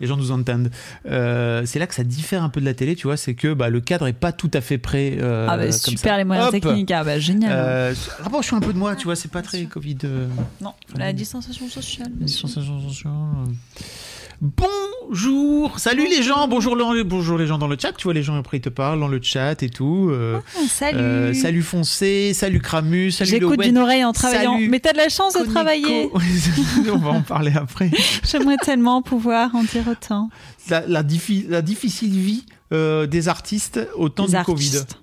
[0.00, 0.70] Les gens nous entendent.
[1.08, 3.54] Euh, c'est là que ça diffère un peu de la télé, tu vois, c'est que
[3.54, 5.16] bah, le cadre est pas tout à fait prêt.
[5.20, 6.18] euh, Ah bah comme super ça.
[6.18, 6.52] les moyens Hop.
[6.52, 7.52] techniques, ah bah génial.
[7.54, 9.98] Euh, rapproche-toi un peu de moi, tu vois, c'est pas très Covid.
[10.04, 10.26] euh,
[10.60, 12.10] non, la distanciation sociale.
[12.12, 13.12] distanciation sociale.
[14.42, 18.22] Bonjour, salut les gens, bonjour, le- bonjour les gens dans le chat, tu vois les
[18.22, 20.08] gens après ils te parlent dans le chat et tout.
[20.10, 20.98] euh, Ah, salut.
[20.98, 24.52] euh, salut Foncé, salut Cramus, salut J'écoute d'une oreille en travaillant.
[24.54, 26.10] Salut Mais t'as de la chance de travailler.
[26.92, 27.90] On va en parler après.
[28.24, 30.28] J'aimerais tellement pouvoir en dire autant.
[30.68, 34.76] La, la diffi- la difficile vie euh, des artistes au temps Des du Covid.
[34.76, 34.98] artistes.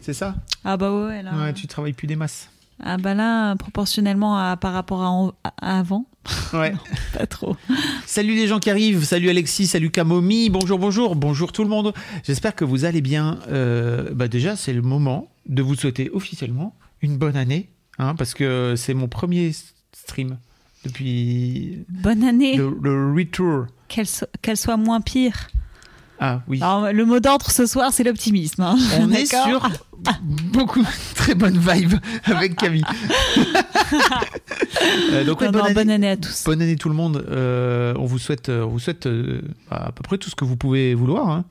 [0.00, 0.34] C'est ça?
[0.64, 1.30] Ah bah ouais, là.
[1.36, 2.48] Ouais, tu travailles plus des masses.
[2.82, 5.02] Ah bah là, proportionnellement à, par rapport
[5.44, 6.06] à avant,
[6.52, 6.74] Ouais.
[7.16, 7.56] pas trop.
[8.06, 11.92] Salut les gens qui arrivent, salut Alexis, salut Kamomi, bonjour, bonjour, bonjour tout le monde.
[12.24, 13.38] J'espère que vous allez bien.
[13.48, 18.34] Euh, bah déjà, c'est le moment de vous souhaiter officiellement une bonne année, hein, parce
[18.34, 19.52] que c'est mon premier
[19.94, 20.38] stream
[20.84, 22.56] depuis Bonne année.
[22.56, 23.66] le, le retour.
[23.88, 25.48] Qu'elle so- qu'elle soit moins pire.
[26.20, 26.58] Ah oui.
[26.62, 28.62] Alors, le mot d'ordre ce soir, c'est l'optimisme.
[28.62, 28.76] hein.
[28.98, 29.68] On est sur
[30.52, 32.84] beaucoup très bonne vibe avec Camille.
[35.12, 36.44] Euh, donc ouais, Non, bonne, non, année, bonne année à tous.
[36.44, 37.24] bonne année tout le monde.
[37.30, 40.56] Euh, on vous souhaite, on vous souhaite euh, à peu près tout ce que vous
[40.56, 41.28] pouvez vouloir.
[41.30, 41.44] hein.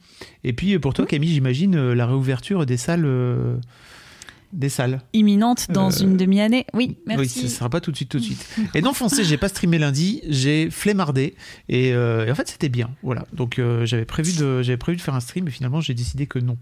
[0.44, 3.56] Et puis pour toi, Camille, j'imagine euh, la réouverture des salles, euh,
[4.54, 5.02] des salles.
[5.14, 6.66] Imminente dans Euh, une demi-année.
[6.74, 7.48] Oui, Oui, merci.
[7.50, 8.46] ça sera pas tout de suite, tout de suite.
[8.74, 11.36] Et non, foncé, j'ai pas streamé lundi, j'ai flemmardé
[11.70, 12.90] et, euh, et en fait c'était bien.
[13.04, 13.26] Voilà.
[13.34, 16.28] Donc euh, j'avais prévu de, j'avais prévu de faire un stream, mais finalement j'ai décidé
[16.28, 16.58] que non,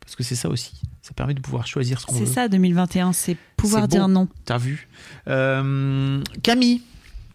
[0.00, 0.80] parce que c'est ça aussi.
[1.02, 2.24] Ça permet de pouvoir choisir ce qu'on veut.
[2.26, 4.28] C'est ça 2021, c'est pouvoir dire non.
[4.44, 4.88] T'as vu
[6.42, 6.82] Camille,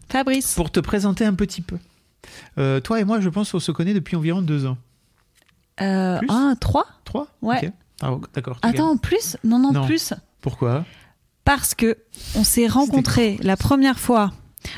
[0.09, 0.54] Fabrice.
[0.56, 1.78] pour te présenter un petit peu.
[2.82, 4.78] Toi et moi, je pense qu'on se connaît depuis environ deux ans.
[5.82, 7.72] Euh, un, trois Trois Ouais.
[8.02, 8.58] Ah, D'accord.
[8.62, 9.86] Attends, plus Non, non, Non.
[9.86, 10.14] plus.
[10.42, 10.86] Pourquoi
[11.46, 11.98] Parce que
[12.36, 14.32] on s'est rencontrés la première fois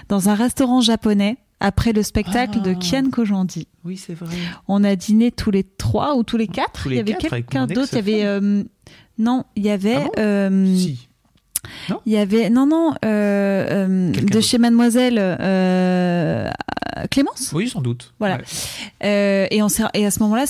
[0.10, 2.68] dans un restaurant japonais après le spectacle Ah.
[2.68, 3.68] de Kian Kojandi.
[3.84, 4.36] Oui, c'est vrai.
[4.68, 6.84] On a dîné tous les trois ou tous les quatre.
[6.84, 7.90] Tous il y avait quelqu'un d'autre.
[7.94, 8.64] Il y avait euh,
[9.20, 11.08] non, il y avait Ah bon euh, Si.
[12.08, 16.50] il y avait non non euh, euh, Quelqu'un de chez Mademoiselle euh,
[17.10, 17.52] Clémence?
[17.54, 18.14] Oui, sans doute.
[18.20, 18.38] Voilà.
[18.38, 18.44] Ouais.
[19.04, 20.46] Euh, et on et à ce moment-là,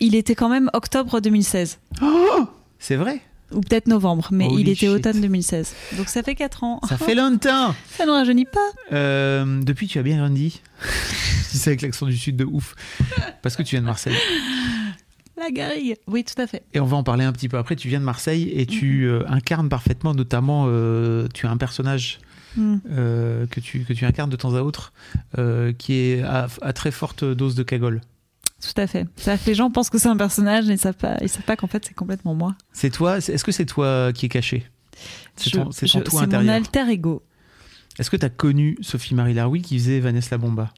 [0.00, 1.78] il, était quand même octobre 2016
[2.78, 3.20] C'est vrai?
[3.52, 4.88] ou peut-être novembre, mais Holy il était shit.
[4.90, 5.74] automne 2016.
[5.96, 6.80] Donc ça fait 4 ans.
[6.88, 7.74] Ça fait longtemps.
[7.96, 8.60] Ça ne rajeunit pas.
[8.92, 10.60] Euh, depuis, tu as bien grandi.
[10.82, 12.74] Je dis ça avec l'accent du sud de ouf.
[13.42, 14.16] Parce que tu viens de Marseille.
[15.36, 15.96] La garrigue.
[16.06, 16.62] Oui, tout à fait.
[16.74, 17.74] Et on va en parler un petit peu après.
[17.74, 22.20] Tu viens de Marseille et tu euh, incarnes parfaitement, notamment, euh, tu as un personnage
[22.56, 22.76] Mm.
[22.90, 24.92] euh, que, tu, que tu incarnes de temps à autre
[25.38, 28.00] euh, qui est à, à très forte dose de cagole.
[28.62, 29.06] Tout à fait.
[29.16, 31.44] C'est-à-dire que les gens pensent que c'est un personnage et ils savent pas, ils savent
[31.44, 32.54] pas qu'en fait c'est complètement moi.
[32.72, 34.66] C'est toi Est-ce que c'est toi qui est caché?
[35.36, 37.22] C'est ton, c'est je- ton toi c'est mon alter ego.
[37.98, 40.72] Est-ce que tu as connu Sophie-Marie Laroui qui faisait Vanessa Bomba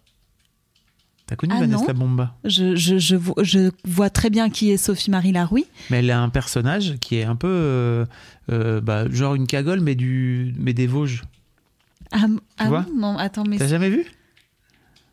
[1.26, 1.98] T'as connu Ah Vanessa non.
[2.00, 5.66] Bomba Je, je, je, vo- je vois très bien qui est Sophie Marie Laroui.
[5.90, 8.04] Mais elle a un personnage qui est un peu
[8.50, 11.22] euh, bah, genre une cagole, mais, du, mais des Vosges.
[12.12, 12.26] Ah,
[12.58, 14.04] ah vois non, non, attends, mais T'as jamais vu?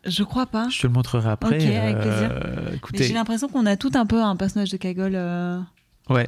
[0.05, 0.69] Je crois pas.
[0.69, 1.57] Je te le montrerai après.
[1.57, 2.29] Ok, avec plaisir.
[2.31, 5.13] Euh, écoutez, j'ai l'impression qu'on a tout un peu un personnage de cagole.
[5.15, 5.59] euh,
[6.09, 6.27] ouais.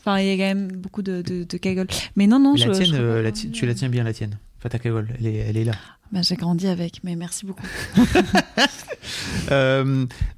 [0.00, 1.86] Enfin, il y a quand même beaucoup de, de, de cagole.
[2.16, 4.04] Mais non, non, Mais je, la tienne, euh, la qu'on- ti- tu la tiens bien
[4.04, 4.38] la tienne.
[4.62, 5.72] Pas ta cagole, elle est, elle est là.
[6.12, 7.66] Bah, j'ai grandi avec, mais merci beaucoup.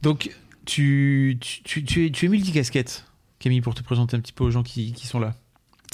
[0.03, 0.31] Donc,
[0.65, 3.05] tu, tu, tu, tu es, es multicasquette,
[3.39, 5.35] Camille, pour te présenter un petit peu aux gens qui, qui sont là.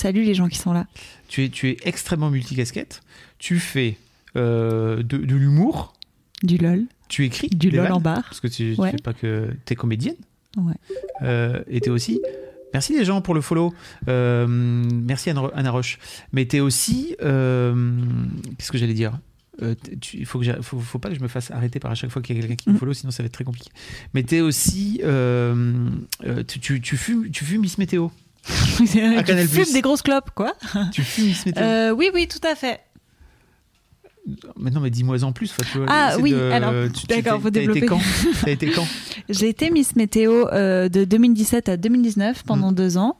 [0.00, 0.86] Salut les gens qui sont là.
[1.28, 3.02] Tu es, tu es extrêmement multicasquette.
[3.38, 3.98] Tu fais
[4.36, 5.94] euh, de, de l'humour.
[6.42, 6.84] Du lol.
[7.08, 8.22] Tu écris Du lol en barre.
[8.22, 8.92] Parce que tu, tu Ouais.
[8.92, 9.50] fais pas que.
[9.64, 10.14] T'es comédienne.
[10.56, 10.74] Ouais.
[11.22, 12.20] Euh, et t'es aussi.
[12.74, 13.74] Merci les gens pour le follow.
[14.08, 15.98] Euh, merci Anna, Anna Roche.
[16.32, 17.16] Mais t'es aussi.
[17.22, 17.74] euh,
[18.58, 19.18] Qu'est-ce que j'allais dire?
[20.12, 22.22] Il faut, que faut, faut pas que je me fasse arrêter par à chaque fois
[22.22, 22.78] qu'il y a quelqu'un qui me Mhm.
[22.78, 23.70] follow, sinon ça va être très compliqué.
[24.14, 25.00] Mais t'es aussi.
[26.46, 28.08] tu, tu, tu fumes, tu fumes Miss Météo.
[28.78, 28.86] tu
[29.24, 29.46] Canal+.
[29.48, 30.52] fumes des grosses clopes, quoi.
[30.92, 31.62] Tu fumes Miss Météo.
[31.64, 32.80] Euh, oui, oui, tout à fait.
[34.58, 35.54] Mais non, mais dis-moi en plus.
[35.72, 36.72] tu vois, Ah, oui, de- alors,
[37.08, 37.86] d'accord, faut développer.
[37.86, 38.00] quand?
[38.44, 38.86] T'as été quand?
[39.28, 43.18] J'ai été Miss Météo euh, de 2017 à 2019 pendant deux ans.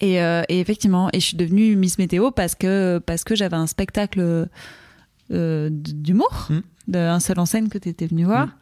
[0.00, 3.56] Et, euh, et effectivement, et je suis devenue Miss Météo parce que, parce que j'avais
[3.56, 4.48] un spectacle
[5.30, 6.48] euh, d'humour.
[6.50, 6.58] Mm.
[6.88, 8.46] d'un seul en scène que tu étais venu voir.
[8.46, 8.52] Mm.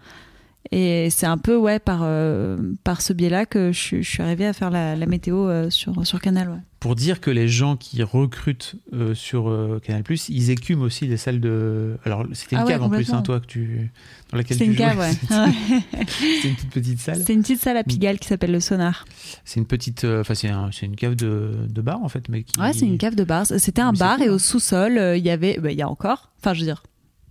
[0.72, 4.22] Et c'est un peu ouais par euh, par ce biais-là que je, suis- je suis
[4.22, 6.48] arrivée à faire la, la météo euh, sur sur Canal.
[6.48, 6.56] Ouais.
[6.80, 9.44] Pour dire que les gens qui recrutent euh, sur
[9.82, 11.96] Canal+, ils écument aussi les salles de...
[12.04, 13.90] Alors, c'était une Ah ouais, cave en plus, hein, toi, que tu...
[14.30, 15.06] dans laquelle tu une cave, jouais.
[15.06, 15.52] ouais.
[16.06, 17.16] C'était une toute petite salle.
[17.16, 19.06] C'était une petite salle à Pigalle qui s'appelle le Sonar.
[19.46, 20.04] C'est une petite...
[20.04, 22.60] Enfin, c'est un- c'est une cave de, de bar, en fait, mais qui...
[22.60, 23.46] Ouais, c'est une cave de bar.
[23.46, 24.32] C'était un Mais c'est bar et hein.
[24.32, 26.82] au sous-sol, euh, il y avait, bah, il y a encore, enfin je veux dire,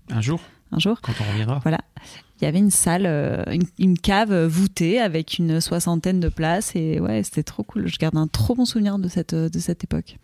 [0.10, 0.42] Un jour,
[0.72, 1.60] un jour, quand on reviendra.
[1.62, 1.82] Voilà.
[2.44, 6.76] Il y avait une salle, euh, une, une cave voûtée avec une soixantaine de places
[6.76, 7.88] et ouais, c'était trop cool.
[7.88, 10.18] Je garde un trop bon souvenir de cette, de cette époque.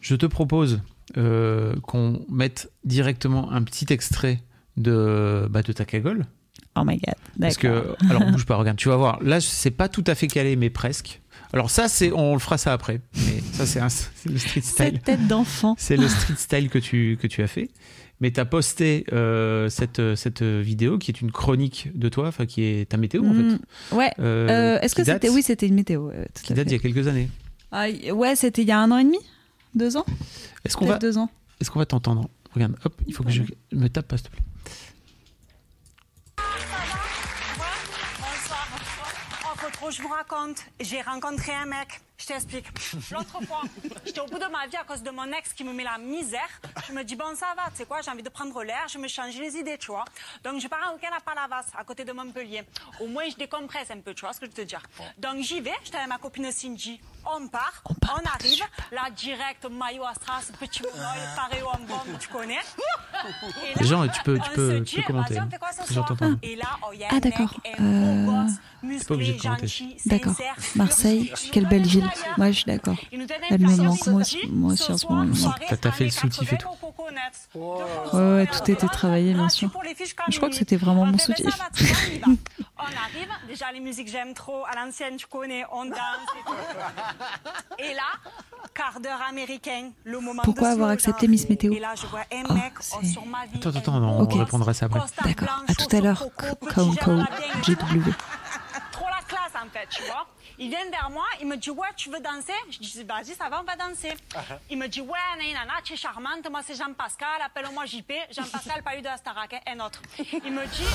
[0.00, 0.80] Je te propose
[1.16, 4.42] euh, qu'on mette directement un petit extrait
[4.76, 6.26] de, bah, de ta cagole.
[6.76, 7.16] Oh my god.
[7.40, 9.20] Parce que, alors bouge pas, regarde, tu vas voir.
[9.20, 11.20] Là, c'est pas tout à fait calé, mais presque.
[11.52, 13.00] Alors ça, c'est, on le fera ça après.
[13.16, 14.84] Mais ça, c'est le street style.
[14.84, 15.74] Cette tête d'enfant.
[15.78, 17.70] C'est le street style que tu, que tu as fait.
[18.20, 22.46] Mais tu as posté euh, cette, cette vidéo qui est une chronique de toi, enfin
[22.46, 23.58] qui est ta météo en Mm,
[23.90, 23.94] fait.
[23.96, 24.12] Ouais.
[24.20, 25.28] Euh, Euh, Est-ce que c'était.
[25.28, 26.10] Oui, c'était une météo.
[26.34, 27.28] tout Qui à date d'il y a quelques années.
[27.72, 29.18] Ah, ouais, c'était il y a un an et demi?
[29.74, 30.06] Deux ans?
[30.64, 31.28] Est-ce qu'on va, deux ans.
[31.60, 32.28] est-ce qu'on va t'entendre?
[32.54, 33.42] Regarde, hop, il faut que je
[33.72, 34.42] me tape pas, s'il te plaît.
[38.18, 38.66] Bonsoir.
[39.44, 40.58] Oh, faut trop, je vous raconte.
[40.80, 42.00] J'ai rencontré un mec.
[42.18, 42.66] Je t'explique.
[43.12, 43.62] L'autre fois,
[44.04, 45.98] j'étais au bout de ma vie à cause de mon ex qui me met la
[45.98, 46.48] misère.
[46.88, 48.96] Je me dis, bon, ça va, tu sais quoi, j'ai envie de prendre l'air, je
[48.98, 50.04] me change les idées, tu vois.
[50.42, 52.62] Donc, je pars en week-end à Palavas, à côté de Montpellier.
[53.00, 54.80] Au moins, je décompresse un peu, tu vois ce que je veux te dire.
[55.18, 57.00] Donc, j'y vais, j'étais avec ma copine Cindy.
[57.26, 58.62] On part, on, part, arrive.
[58.92, 62.60] Là, direct, maillot à strass, petit monoeil, paréo en bombe, tu connais.
[63.74, 65.92] Et là, Jean, tu peux- tu on peux- tu peux commenter, on fait quoi ce
[65.92, 66.12] soir.
[66.42, 67.52] Et là, oh, y a Ah, d'accord.
[67.80, 68.46] Euh,
[68.82, 70.34] musclé, gentil, D'accord.
[70.76, 72.05] Marseille, quelle belle un
[72.38, 72.96] Ouais, je suis d'accord.
[73.12, 75.32] Elle me manque, moi aussi- moi en ce moment.
[75.68, 78.12] T'as- t'as fait le soutif et 80 au Coconuts.
[78.12, 79.70] Ouais, ouais, tout était travaillé, bien sûr.
[80.28, 81.46] Je crois que c'était vraiment On mon soutif.
[82.26, 85.96] on arrive, déjà les musiques j'aime trop, à l'ancienne tu connais, on danse
[86.38, 87.82] et tout.
[87.90, 88.02] Et là,
[88.74, 91.28] quart d'heure américain, le moment Pourquoi de avoir accepté.
[91.28, 93.58] Miss Météo Et là, je vois un mec c'est- oh, sur ma vie.
[93.58, 95.00] Attends, attends, on gros répondra ça après.
[95.24, 95.62] D'accord.
[95.68, 96.22] À tout à l'heure.
[97.62, 98.12] GW.
[98.92, 100.26] trop la classe en fait, tu vois.
[100.58, 102.52] Il vient vers moi, il me dit ouais, tu veux danser?
[102.70, 104.14] Je dis vas-y, ça va, on va danser.
[104.70, 108.12] Il me dit ouais, nana, tu es charmante, moi c'est Jean-Pascal, appelle-moi JP.
[108.30, 110.00] Jean-Pascal, pas eu de Starac, hein, un autre.
[110.18, 110.86] Il me dit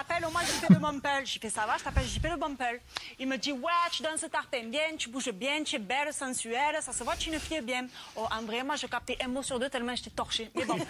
[0.00, 1.26] appelle-moi JP de Montpellier.
[1.26, 2.80] Je fais ça va, je t'appelle JP de Montpellier.
[3.18, 6.78] Il me dit ouais, tu danses tartin bien, tu bouges bien, tu es belle, sensuelle,
[6.80, 7.86] ça se voit, tu une fille bien.
[8.16, 10.50] Oh, en vrai, moi je captais un mot sur deux tellement j'étais torchée.
[10.54, 10.78] Mais bon.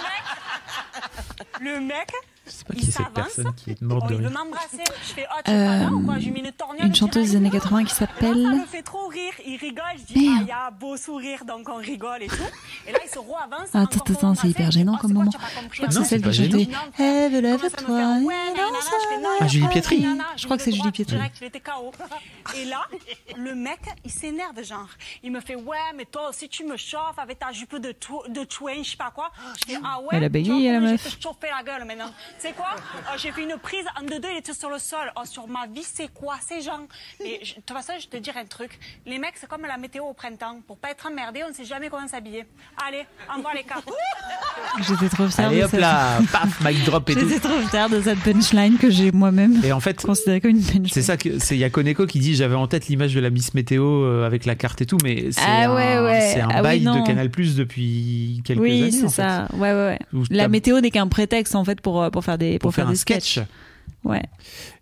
[0.00, 0.24] Le mec,
[1.60, 2.12] le mec,
[2.50, 4.30] Je sais pas qui est cette personne qui est morte de rire.
[4.30, 5.22] Je
[5.92, 8.42] oh, une chanteuse des années 80 qui s'appelle.
[8.42, 9.32] ça me fait trop rire.
[9.46, 9.84] Il rigole.
[9.98, 12.36] Je dis, ah, il y a un beau sourire, donc on rigole et tout.
[12.86, 13.68] Et là, il se re-avance.
[13.72, 15.30] Ah, encore attends, attends, c'est hyper gênant comme c'est moment.
[15.30, 16.66] Je crois que Non, c'est celle c'est qui chantait
[17.30, 17.70] me lève-toi.
[19.38, 20.06] je Ah, Julie Pietri.
[20.36, 21.18] Je crois que c'est Julie Pietri.
[22.56, 22.82] Et là,
[23.36, 24.88] le mec, il s'énerve, genre.
[25.22, 28.30] Il me fait, ouais, mais toi aussi, tu me chauffes avec ta jupe de, tw-
[28.32, 29.30] de twin, je sais pas quoi.
[29.60, 30.08] Je dis, ah ouais.
[30.12, 31.02] Elle a vois la comment meuf.
[31.04, 32.10] j'ai fait chauffer la gueule maintenant?
[32.40, 32.68] Tu sais quoi?
[32.76, 35.12] Oh, J'ai fait une prise en deux deux, il était sur le sol.
[35.16, 36.86] Oh, sur ma vie, c'est quoi ces gens?
[37.22, 38.78] Mais je- de toute façon, je te dire un truc.
[39.04, 40.60] Les mecs, c'est comme la météo au printemps.
[40.66, 42.46] Pour pas être emmerdé, on ne sait jamais comment s'habiller.
[42.88, 43.04] Allez,
[43.36, 43.90] envoie les cartes.
[44.88, 45.80] J'étais trop fière Allez de hop cette...
[45.80, 47.28] là, paf, mic drop et tout.
[47.28, 50.62] J'étais trop fière de cette punchline que j'ai moi-même Et en fait, considérée comme une
[50.62, 50.88] punchline.
[50.88, 51.56] c'est ça que c'est.
[51.56, 54.24] Il y a Koneko qui dit j'avais en tête l'image de la Miss Météo euh,
[54.26, 56.30] avec la carte et tout, mais c'est Ah un, ouais, ouais.
[56.32, 58.90] c'est un Ah oui, bail de Canal Plus depuis quelques Oui, années.
[58.92, 59.22] c'est en fait.
[59.22, 59.48] ça.
[59.54, 59.98] Ouais, ouais, ouais.
[60.14, 62.86] Où La météo n'est qu'un prétexte en fait pour, euh, pour faire des, pour, faire,
[62.86, 63.32] des un sketch.
[63.32, 63.46] sketchs.
[64.02, 64.22] Ouais.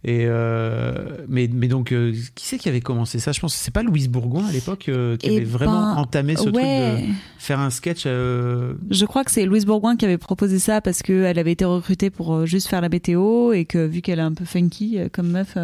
[0.04, 3.32] Et euh, mais mais donc euh, qui c'est qui avait commencé ça?
[3.32, 6.00] Je pense que c'est pas Louise Bourgoin à l'époque euh, qui Eh avait vraiment ben,
[6.00, 6.92] entamé ce ouais.
[6.94, 8.04] truc de faire un sketch.
[8.04, 12.10] Je crois que c'est Louise Bourgoin qui avait proposé ça parce qu'elle avait été recrutée
[12.10, 15.58] pour juste faire la météo et que vu qu'elle est un peu funky comme meuf,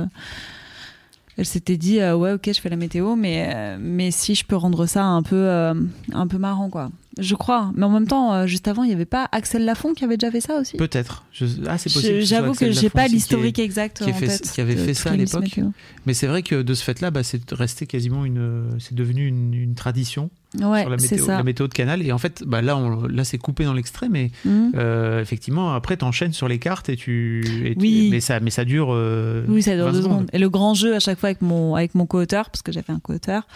[1.36, 4.86] elle s'était dit ouais ok je fais la météo mais mais si je peux rendre
[4.86, 6.90] ça un peu un peu marrant quoi.
[7.18, 7.70] Je crois.
[7.76, 10.16] Mais en même temps euh, juste avant il y avait pas Axel Lafont qui avait
[10.16, 10.76] déjà fait ça aussi?
[10.76, 11.24] Peut-être.
[11.32, 12.20] Je- Ah c'est possible.
[12.22, 15.10] J'avoue que j'ai pas l'historique exact qui ait en fait- tête qui avait fait ça
[15.10, 15.42] à l'époque.
[15.42, 15.66] Météo.
[16.06, 19.54] Mais c'est vrai que de ce fait-là, bah, c'est resté quasiment une, c'est devenu une,
[19.54, 20.30] une tradition
[20.60, 21.36] Ouais, sur la météo, ça.
[21.38, 22.00] la météo de Canal.
[22.06, 24.72] Et en fait, bah, là, on- là, c'est coupé dans l'extrait, mais Mhm.
[24.76, 28.08] euh, effectivement, après, t'enchaînes sur les cartes et tu, et tu- Oui.
[28.12, 28.88] mais ça, mais ça dure.
[28.92, 30.30] euh, Oui, ça dure 20 deux secondes.
[30.32, 32.92] Et le grand jeu à chaque fois avec mon avec mon co-auteur, parce que j'avais
[32.92, 33.48] un co-auteur,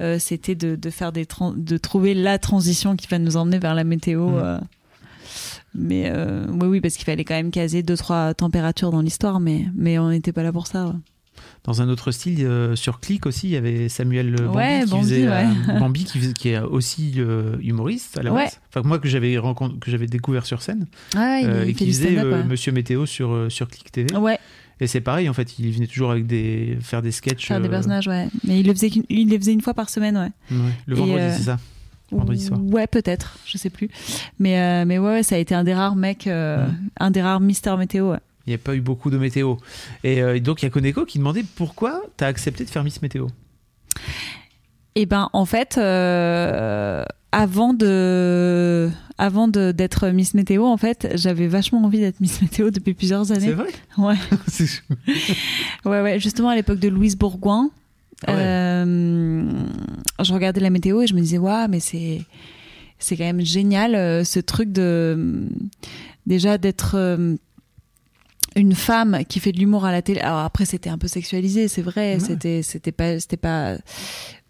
[0.00, 3.74] euh, c'était de, de faire des de trouver la transition qui va nous emmener vers
[3.74, 4.28] la météo.
[4.28, 4.38] Mhm.
[4.42, 4.58] euh.
[5.76, 9.40] Mais euh, oui, oui, parce qu'il fallait quand même caser deux trois températures dans l'histoire,
[9.40, 10.86] mais mais on n'était pas là pour ça.
[10.86, 10.92] ouais.
[11.64, 12.46] dans un autre style,
[12.76, 15.46] sur Click aussi, il y avait Samuel Bambi Ouais, qui Bambi, faisait, ouais.
[15.80, 17.20] Bambi qui, est aussi
[17.60, 18.60] humoriste à la base.
[18.68, 20.86] Enfin, moi que j'avais rencontré, que j'avais découvert sur scène
[21.16, 22.22] Ah, il, il et qui faisait.
[22.44, 24.14] Monsieur Météo sur, sur Click TV.
[24.16, 24.38] Ouais,
[24.80, 27.46] Et c'est pareil, en fait, il venait toujours avec des faire des sketchs.
[27.46, 28.28] faire des euh, personnages, ouais.
[28.44, 30.56] Mais il le faisait, il les faisait une fois par semaine, ouais.
[30.56, 31.58] ouais, le vendredi, euh, c'est ça.
[32.10, 32.60] Vendredi soir.
[32.62, 33.88] Ouais, peut-être, je sais plus.
[34.38, 36.56] Mais, euh, mais ouais, ouais, ça a été un des rares mecs, Ouais.
[37.00, 38.10] un des rares Mister Météo.
[38.12, 38.18] ouais.
[38.46, 39.56] Il n'y a pas eu beaucoup de météo.
[40.02, 42.84] Et euh, donc, il y a Koneko qui demandait pourquoi tu as accepté de faire
[42.84, 43.28] Miss Météo?
[44.96, 51.48] Et ben, en fait, euh, avant de, avant de d'être Miss Météo, en fait, j'avais
[51.48, 53.50] vachement envie d'être Miss Météo depuis plusieurs C'est années.
[53.52, 54.14] vrai Ouais,
[54.48, 54.68] C'est
[55.84, 56.20] ouais, ouais.
[56.20, 57.70] Justement, à l'époque de Louise Bourgoin,
[58.26, 58.38] Ah ouais.
[58.40, 59.50] euh,
[60.22, 62.22] je regardais la météo et je me disais, waouh, mais c'est,
[63.00, 65.48] c'est quand même génial euh, ce truc de,
[66.26, 66.96] déjà d'être
[68.56, 70.20] une femme qui fait de l'humour à la télé.
[70.20, 72.14] Alors après, c'était un peu sexualisé, c'est vrai.
[72.14, 72.20] Ouais.
[72.20, 73.76] C'était, c'était pas, c'était pas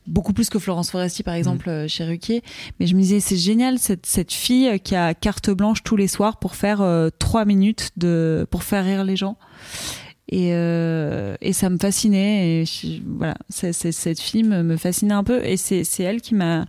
[0.07, 1.73] beaucoup plus que Florence Foresti, par exemple, Mm.
[1.73, 2.43] euh, chez Ruquier.
[2.79, 6.09] Mais je me disais, c'est génial cette, cette fille qui a carte blanche tous les
[6.09, 9.37] soirs pour faire euh, trois minutes de, pour faire rire les gens.
[10.31, 12.63] Et, euh, et ça me fascinait.
[12.63, 15.45] Et je- voilà, c'est- c'est- cette fille me, me fascinait un peu.
[15.45, 16.65] Et c'est c'est elle qui m'a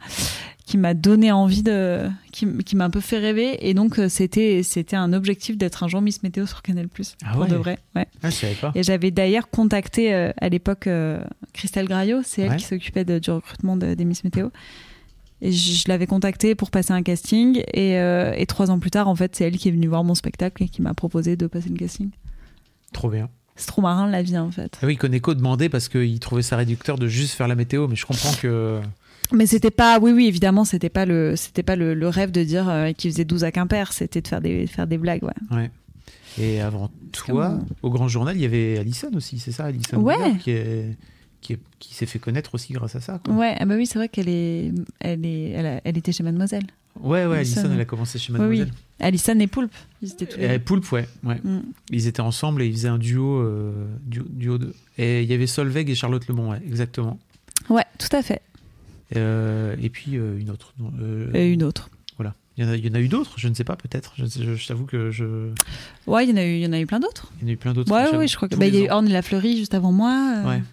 [0.65, 3.69] qui m'a donné envie de, qui, qui m'a un peu fait rêver.
[3.69, 7.15] Et donc euh, c'était c'était un objectif d'être un jour Miss Météo sur Canal Plus
[7.23, 7.47] Ah pour ouais.
[7.49, 7.77] de vrai.
[7.95, 8.07] Ouais.
[8.23, 8.71] Ah, je savais pas.
[8.73, 11.19] Et j'avais d'ailleurs contacté euh, à l'époque euh,
[11.53, 12.57] Christelle Graillot, c'est elle Ouais.
[12.57, 14.49] qui s'occupait du recrutement de- des Miss Météo.
[15.41, 17.61] Et je, je l'avais contactée pour passer un casting.
[17.73, 20.03] Et, euh, et trois ans plus tard, en fait, c'est elle qui est venue voir
[20.03, 22.09] mon spectacle et qui m'a proposé de passer le casting.
[22.93, 23.29] Trop bien.
[23.57, 24.77] C'est trop marrant la vie, en fait.
[24.81, 27.95] Ah oui, Koneko demandait parce qu'il trouvait ça réducteur de juste faire la météo, mais
[27.95, 28.79] je comprends que.
[29.33, 32.43] Mais c'était pas, oui, oui, évidemment, c'était pas le, c'était pas le, le rêve de
[32.43, 35.57] dire euh, qu'il faisait 12 à Quimper, c'était de faire des, faire des blagues, ouais.
[35.57, 35.71] Ouais.
[36.37, 40.15] Et avant toi, au Grand Journal, il y avait Alison aussi, c'est ça, Alison Ouais.
[40.43, 40.95] Qui est
[41.41, 43.19] qui, est- qui s'est fait connaître aussi grâce à ça.
[43.23, 43.33] Quoi.
[43.35, 46.23] Ouais, ah bah oui, c'est vrai qu'elle est, elle est, elle, a- elle était chez
[46.23, 46.63] Mademoiselle.
[46.99, 48.69] Ouais, ouais, Alison, Alison, elle a commencé chez Mademoiselle.
[48.71, 49.05] oui.
[49.05, 50.59] Alison et Poulpe, ils étaient tous les deux.
[50.59, 51.39] Poulpe, ouais, ouais.
[51.43, 51.59] Mm.
[51.91, 53.71] Ils étaient ensemble et ils faisaient un duo, euh,
[54.05, 54.73] duo, duo de.
[54.97, 57.19] Et il y avait Solveig et Charlotte Lebon, ouais, exactement.
[57.69, 58.41] Ouais, tout à fait.
[59.15, 60.73] Euh, et puis euh, une autre.
[61.01, 61.89] euh, Et une autre.
[62.17, 62.33] Voilà.
[62.57, 64.13] Il y, en a, il y en a eu d'autres, je ne sais pas, peut-être.
[64.17, 65.49] Je, je- je t'avoue que je.
[66.07, 67.31] Ouais, il y en a eu, il y en a eu plein d'autres.
[67.37, 67.91] Il y en a eu plein d'autres.
[67.93, 68.89] Ouais, ouais, je crois que, bah, il y a eu.
[68.89, 70.35] Orne et la Fleurie juste avant moi.
[70.45, 70.63] Ouais.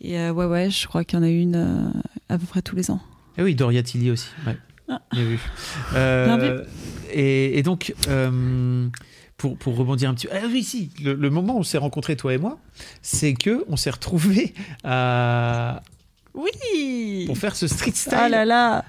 [0.00, 1.88] Et euh, ouais, ouais, je crois qu'il y en a eu une euh,
[2.28, 3.00] à peu près tous les ans.
[3.36, 4.28] Et oui, Doria Tilly aussi.
[4.46, 4.56] Ouais.
[4.88, 5.00] Ah.
[5.12, 5.38] Bien vu.
[5.94, 6.64] Euh.
[7.12, 7.94] Et, et donc,
[9.36, 10.32] pour, pour rebondir un petit peu.
[10.36, 12.58] Ah oui, si, le, le moment où on s'est rencontrés, toi et moi,
[13.02, 15.82] c'est que on s'est retrouvés à,
[16.34, 18.84] Oui pour faire ce street style Ah là là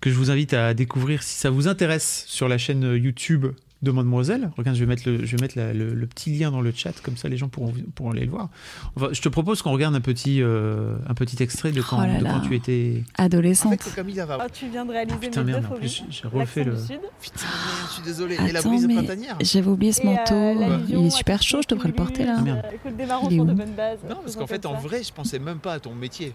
[0.00, 3.46] que je vous invite à découvrir si ça vous intéresse sur la chaîne YouTube
[3.80, 4.50] de Mademoiselle.
[4.56, 6.72] Regarde, je vais mettre le, je vais mettre la- le, le petit lien dans le
[6.74, 8.48] chat, comme ça les gens pourront, pourront aller le voir.
[8.96, 12.06] Enfin, je te propose qu'on regarde un petit, euh, un petit extrait de quand, Oh
[12.06, 12.30] là de là.
[12.34, 13.02] quand tu étais.
[13.16, 13.82] Adolescente.
[14.26, 14.38] Va.
[14.42, 16.76] Oh, tu viens de réaliser Putain, mes merde, deux en plus, j'ai refait le.
[16.76, 17.00] Sud.
[17.22, 18.34] Putain, merde, je suis désolé.
[18.46, 20.84] Et la Attends, brise mais printanière J'avais oublié ce euh, manteau.
[20.88, 22.36] il est super chaud, je devrais le porter là.
[22.38, 22.62] Ah, merde.
[22.64, 23.98] euh, Écoute, démarrons Il est sur de où bonnes bases.
[24.08, 26.32] Non, parce qu'en fait, en vrai, je pensais même pas à ton métier.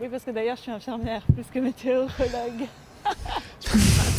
[0.00, 2.66] Oui, parce que d'ailleurs, je suis infirmière plus que météorologue.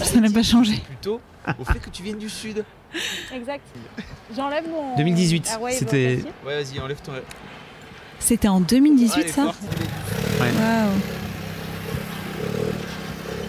[0.04, 0.78] Ça n'a pas changé.
[0.78, 1.20] Plutôt
[1.60, 2.64] au fait que tu viennes du sud.
[3.34, 3.64] Exact.
[4.36, 4.96] J'enlève mon.
[4.96, 6.20] 2018, Airwave c'était-.
[6.46, 7.12] Ouais, vas-y, enlève ton.
[8.20, 9.58] C'était en 2018 Ah, ça forte.
[10.40, 10.92] Waouh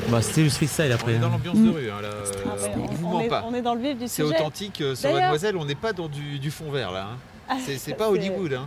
[0.08, 1.14] Bah, c'était le freestyle On après.
[1.14, 2.08] est dans l'ambiance de rue, hein, là.
[2.08, 3.44] euh, Ah, ouais, on on, vous on ment est, pas.
[3.46, 4.34] on est dans le vif du C'est sujet.
[4.36, 4.80] authentique.
[4.80, 7.08] euh, sur Mademoiselle, on n'est pas dans du, du fond vert, là.
[7.12, 7.16] hein.
[7.48, 8.64] Ah, C'est c'est pas Hollywood, hein.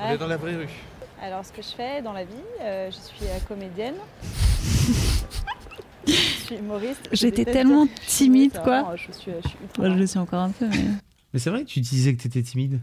[0.00, 0.14] On Ouais.
[0.14, 0.68] est dans la vraie rue.
[1.22, 3.94] Alors, ce que je fais dans la vie, euh, je suis euh, comédienne.
[6.04, 7.08] je suis humoriste.
[7.12, 8.96] J'étais tellement que timide, quoi.
[8.96, 9.98] Je suis, je suis ultra Moi, je marrante.
[10.00, 10.66] le suis encore un peu.
[10.66, 10.84] Mais...
[11.32, 12.80] Mais c'est vrai, tu disais que tu étais timide.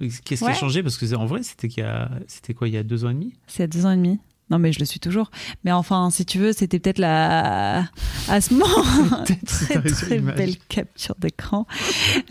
[0.00, 0.82] Qu'est-ce qui a changé?
[0.82, 3.10] Parce que en vrai, c'était qu'il y a, c'était quoi, il y a deux ans
[3.10, 3.34] et demi?
[3.46, 4.18] C'est à deux ans et demi.
[4.50, 5.30] Non, mais je le suis toujours.
[5.62, 7.84] Mais enfin, si tu veux, c'était peut-être la.
[8.28, 8.66] À ce moment.
[9.46, 11.66] Très, très belle capture d'écran.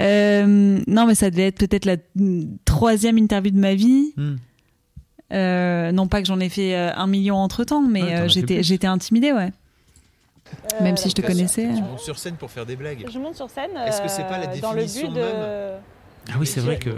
[0.02, 1.96] Euh, non, mais ça devait être peut-être la
[2.66, 4.14] troisième interview de ma vie.
[4.18, 4.36] Hmm.
[5.34, 8.28] Euh, non pas que j'en ai fait euh, un million entre temps, mais Ouais, euh,
[8.62, 9.52] j'étais, intimidée, ouais.
[10.80, 11.68] Euh, Même si je te connaissais.
[11.76, 13.06] Tu montes sur scène pour faire des blagues.
[13.12, 13.72] Je monte sur scène.
[13.86, 15.22] Est-ce que c'est pas la dans le définition but de...
[15.22, 15.80] même
[16.32, 16.92] Ah oui, c'est vrai que.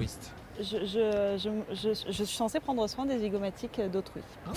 [0.61, 4.21] Je, je, je, je- je suis censée prendre soin des zygomatiques d'autrui.
[4.45, 4.51] Ah.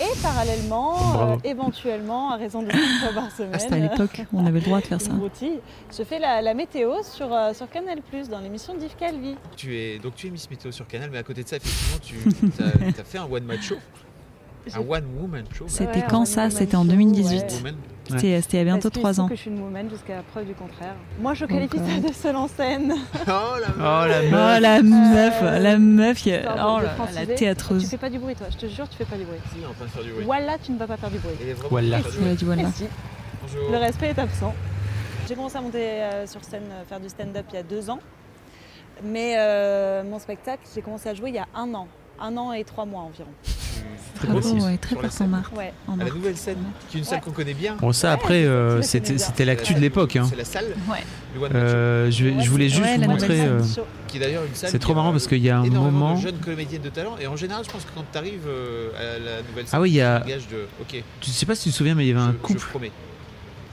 [0.00, 4.22] Et parallèlement, euh, éventuellement, à raison de 5 fois par semaine, Ah, c'était à l'époque,
[4.32, 5.12] on avait le droit de faire ça.
[5.12, 5.60] broutille,
[5.96, 9.36] je fais la, la météo sur, euh, sur Canal+, dans l'émission d'Yves Calvi.
[9.56, 11.98] Tu es, donc tu es Miss Météo sur Canal, mais à côté de ça, effectivement,
[12.02, 12.16] tu
[13.00, 13.76] as, fait un one match show.
[13.76, 13.78] Un one woman show.
[15.66, 17.40] C'était Ouais, quand ça C'était en woman show, 2018.
[17.40, 17.56] ouais.
[17.58, 17.74] Woman.
[18.06, 19.28] C'était c'était il y a bientôt trois ans.
[19.28, 20.94] que je suis une woman jusqu'à preuve du contraire.
[21.20, 22.94] Moi, je qualifie Donc, ça euh, de seule en scène.
[23.26, 24.60] Oh la Oh la Oh meuf.
[24.60, 27.26] la meuf, la meuf, qui oh la franciser.
[27.28, 27.88] Tu théâtreuse.
[27.88, 28.46] fais pas du bruit, toi.
[28.50, 29.38] Je te jure, tu fais pas du bruit.
[29.52, 30.24] Si, on faire du bruit.
[30.24, 31.34] Voilà, tu ne vas pas faire du bruit.
[31.70, 31.98] Voilà.
[32.00, 32.84] du.
[33.70, 34.54] Le respect est absent.
[35.26, 37.88] J'ai commencé à monter euh, sur scène, euh, faire du stand-up il y a deux
[37.88, 38.00] ans.
[39.02, 41.88] Mais euh, mon spectacle, j'ai commencé à jouer il y a un an.
[42.20, 43.28] Un an et trois mois environ.
[44.14, 44.64] Très Bravo, précis.
[44.66, 45.50] ouais, très fort en marre.
[45.56, 45.72] Ouais.
[45.88, 47.74] en la nouvelle scène, qui est une salle qu'on connaît bien.
[47.76, 48.86] Bon, ça après, euh, je
[49.18, 50.14] c'était l'actu de l'époque.
[50.16, 50.26] Hein.
[50.30, 51.02] C'est la salle Ouais.
[51.54, 53.40] Euh, je, je voulais juste Ouais, vous la montrer.
[53.40, 53.60] euh,
[54.54, 56.14] c'est trop marrant parce qu'il y a un moment.
[56.14, 57.16] de jeunes comédiennes de talent.
[57.20, 58.48] Et en général, je pense que quand tu arrives
[58.96, 60.66] à la nouvelle scène, Ah oui, il y a- tu dégages de.
[60.80, 62.38] Ok, Je sais pas si tu te souviens, mais il y avait un je, je
[62.38, 62.60] couple.
[62.70, 62.92] promets.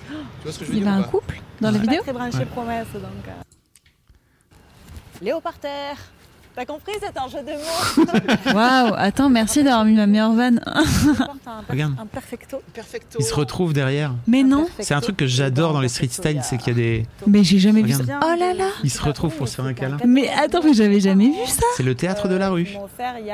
[0.10, 2.14] Tu vois ce que je veux Il y avait un couple dans la vidéo très
[2.14, 3.04] branché promesse, donc.
[3.28, 3.32] euh.
[5.22, 5.98] Léo par terre.
[6.53, 8.53] T'as compris, c'est un jeu de mots.
[8.55, 10.60] Waouh, attends, merci d'avoir mis ma meilleure vanne.
[11.70, 11.93] Regarde.
[12.00, 12.62] un perfecto.
[12.74, 13.17] Perfecto.
[13.20, 14.13] Il se retrouve derrière.
[14.27, 14.67] Mais non.
[14.79, 16.67] C'est un truc que j'adore dans les street Perfecto, style, il y a- c'est qu'il
[16.67, 17.05] y a des.
[17.25, 18.03] mais j'ai jamais vu ça.
[18.22, 19.98] Oh là là Ils se retrouvent pour se faire un câlin.
[20.05, 21.63] Mais attends, mais j'avais jamais vu ça.
[21.77, 22.67] C'est le théâtre de la rue.
[22.67, 23.34] il.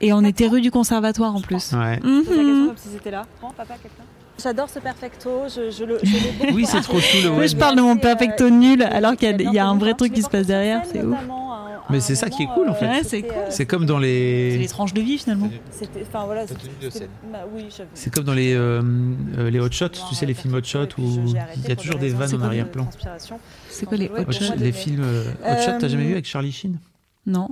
[0.00, 1.72] Et on était rue du conservatoire en plus.
[1.72, 1.96] Ouais.
[1.98, 2.66] Pose la question Mhm.
[2.68, 3.26] comme si c'était là.
[3.40, 4.04] Prends, papa, quelqu'un.
[4.42, 5.42] J'adore ce perfecto.
[5.48, 5.98] Je, je le.
[6.02, 8.82] Je Oui, c'est trop chou le Moi, je parle de mon Et, euh, perfecto nul
[8.82, 11.14] alors qu'il y a- y un vrai truc qui se passe derrière, c'est ouf.
[11.16, 11.48] un-
[11.90, 12.84] Mais c'est ça qui est cool, en fait.
[12.84, 13.30] euh, Ouais, c'est cool.
[13.34, 14.68] euh, C'est comme dans C'est les les.
[14.68, 15.48] tranches de vie finalement.
[16.02, 16.44] Enfin voilà.
[16.44, 17.44] Bah.
[17.94, 18.82] C'est comme dans les, euh,
[19.50, 21.02] les hot shots, tu sais, les films hot shots où
[21.56, 22.88] il y a toujours des vannes en arrière-plan.
[23.70, 26.76] C'est quoi les hot shots les films hot shot, t'as jamais vu avec Charlie Sheen?
[27.26, 27.48] Non.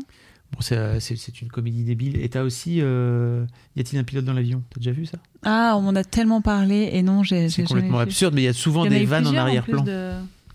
[0.56, 2.18] Bon, c'est, une comédie débile.
[2.18, 3.44] Et t'as aussi euh,
[3.76, 4.62] Y a-t-il un pilote dans l'avion?
[4.70, 5.18] T'as déjà vu ça?
[5.44, 8.48] Ah, on m'en a tellement parlé et non, j'ai C'est complètement absurde, mais il y
[8.48, 9.82] a souvent y des vannes en arrière-plan.
[9.84, 10.12] de-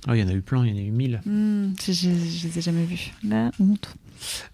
[0.07, 1.21] Ah, il y en a eu plein, il y en a eu mille.
[1.27, 3.11] Hmm, je, je, je les ai jamais vus.
[3.23, 3.95] La honte.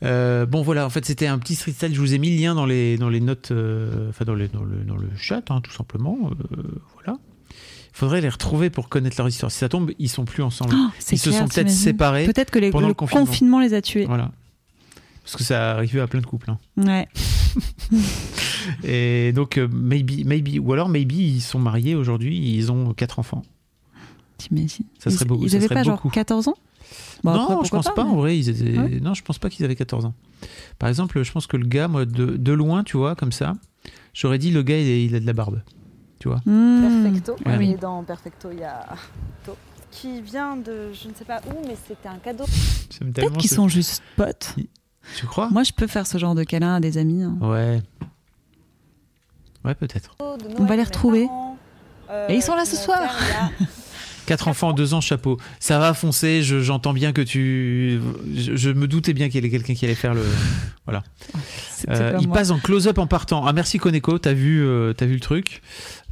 [0.03, 1.93] Euh, bon, voilà, en fait, c'était un petit street style.
[1.95, 4.49] Je vous ai mis le lien dans les, dans les notes, euh, enfin, dans, les-
[4.49, 6.17] dans, le, dans le chat, hein, tout simplement.
[6.51, 6.63] Euh,
[6.95, 7.17] voilà.
[7.49, 9.51] Il faudrait les retrouver pour connaître leur histoire.
[9.51, 10.73] Si ça tombe, ils sont plus ensemble.
[10.77, 12.25] Oh, ils se sont peut-être séparés.
[12.25, 13.25] Peut-être que les, pendant le le confinement.
[13.25, 13.59] confinement.
[13.61, 14.05] les a tués.
[14.05, 14.31] Voilà.
[15.27, 16.49] Parce que ça arrive à plein de couples.
[16.49, 16.57] hein.
[16.77, 17.07] Ouais.
[18.83, 23.19] Et donc, euh, maybe, maybe, ou alors maybe, ils sont mariés aujourd'hui, ils ont quatre
[23.19, 23.43] enfants.
[24.37, 26.07] T'imagines Ça serait beaucoup, Ils ça avaient serait pas beaucoup.
[26.09, 26.55] genre 14 ans?
[27.23, 28.37] Bon, après, non, je pense pas, mais- en vrai.
[28.37, 28.99] Ils étaient- Ouais.
[29.01, 30.13] Non, je pense pas qu'ils avaient 14 ans.
[30.79, 33.53] Par exemple, je pense que le gars, moi, de, de loin, tu vois, comme ça,
[34.13, 35.61] j'aurais dit le gars, il, a de la barbe.
[36.19, 37.01] Tu vois Hmm.
[37.03, 37.35] Perfecto.
[37.45, 37.75] Ah oui.
[37.81, 38.85] Dans Perfecto, il y a.
[39.91, 42.43] Qui vient de je ne sais pas où, mais c'était un cadeau.
[42.99, 44.55] Peut-être qu'ils sont juste potes.
[45.15, 45.49] Tu crois?
[45.49, 47.23] Moi, je peux faire ce genre de câlin à des amis.
[47.23, 47.37] hein.
[47.41, 47.81] Ouais.
[49.65, 50.15] Ouais, peut-être.
[50.19, 51.27] On va les retrouver.
[52.09, 52.99] euh, Et ils sont là ce m'ont soir.
[54.25, 55.37] Quatre enfants, deux ans, chapeau.
[55.59, 57.99] Ça va foncer, je- j'entends bien que tu.
[58.35, 60.23] Je, je me doutais bien qu'il y avait quelqu'un qui allait faire le.
[61.69, 63.45] C'était Euh, pas il passe en close-up en partant.
[63.45, 65.61] Ah, merci Koneko, t'as vu, euh, t'as vu le truc.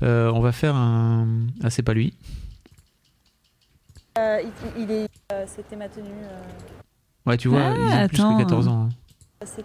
[0.01, 1.27] Euh, on va faire un.
[1.63, 2.13] Ah, c'est pas lui.
[4.17, 4.41] Euh,
[4.77, 5.09] il, il est.
[5.33, 6.07] euh, c'était ma tenue.
[7.25, 8.89] Ouais, tu vois, Ah, ils ont plus que 14 ans.
[8.89, 8.89] hein.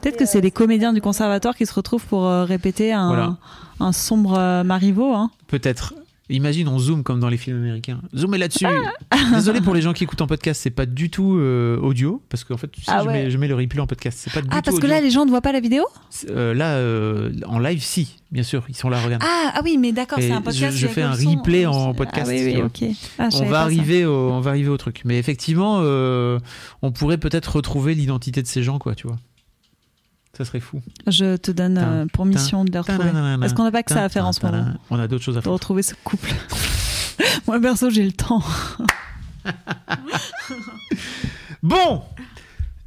[0.03, 3.37] Peut-être que c'est c'était comédiens du conservatoire qui se retrouvent pour euh, répéter un, Voilà.
[3.79, 5.14] un sombre euh, Marivaux.
[5.14, 5.31] Hein.
[5.46, 5.94] Peut-être.
[6.31, 8.01] Imagine, on zoome comme dans les films américains.
[8.16, 8.66] Zoomez là-dessus.
[9.11, 9.16] Ah.
[9.35, 12.45] Désolé pour les gens qui écoutent en podcast, c'est pas du tout euh, audio, parce
[12.45, 13.12] qu'en fait, tu sais, Ah je, ouais.
[13.25, 14.19] mets, je mets le replay en podcast.
[14.23, 14.95] C'est pas du Ah, tout parce que audio.
[14.97, 15.85] là, les gens ne voient pas la vidéo?
[16.31, 19.23] Euh, là, euh, en live, si, bien sûr, ils sont là, regarde.
[19.27, 20.77] ah, ah oui, mais d'accord, c'est un podcast.
[20.77, 21.31] je fais un son.
[21.31, 22.66] replay en podcast, Ah oui, oui, vois.
[22.66, 22.85] ok.
[23.19, 25.03] Ah, je on va arriver au, on va arriver au truc.
[25.05, 25.79] Mais effectivement,
[26.83, 29.16] on pourrait peut-être retrouver l'identité de ces gens, quoi, tu vois.
[30.40, 30.81] Ça serait fou.
[31.07, 33.11] Je te donne euh, pour mission de les retrouver.
[33.38, 34.72] Parce qu'on n'a pas que ça à faire en ce moment.
[34.88, 35.53] On a d'autres choses à De faire.
[35.53, 36.33] retrouver ce couple.
[37.46, 38.42] Moi, perso, j'ai le temps.
[41.62, 42.03] Bon,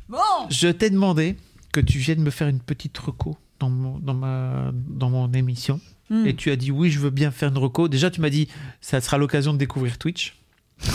[0.10, 0.18] Bon
[0.50, 1.38] je t'ai demandé
[1.72, 5.80] que tu viennes me faire une petite reco dans mon, dans ma, dans mon émission.
[6.10, 6.26] Hmm.
[6.26, 7.88] Et tu as dit oui, je veux bien faire une reco.
[7.88, 8.48] Déjà, tu m'as dit
[8.82, 10.36] ça sera l'occasion de découvrir Twitch.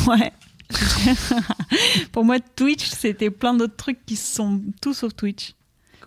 [0.09, 0.33] Ouais.
[2.12, 5.55] Pour moi, Twitch, c'était plein d'autres trucs qui sont tout sauf Twitch.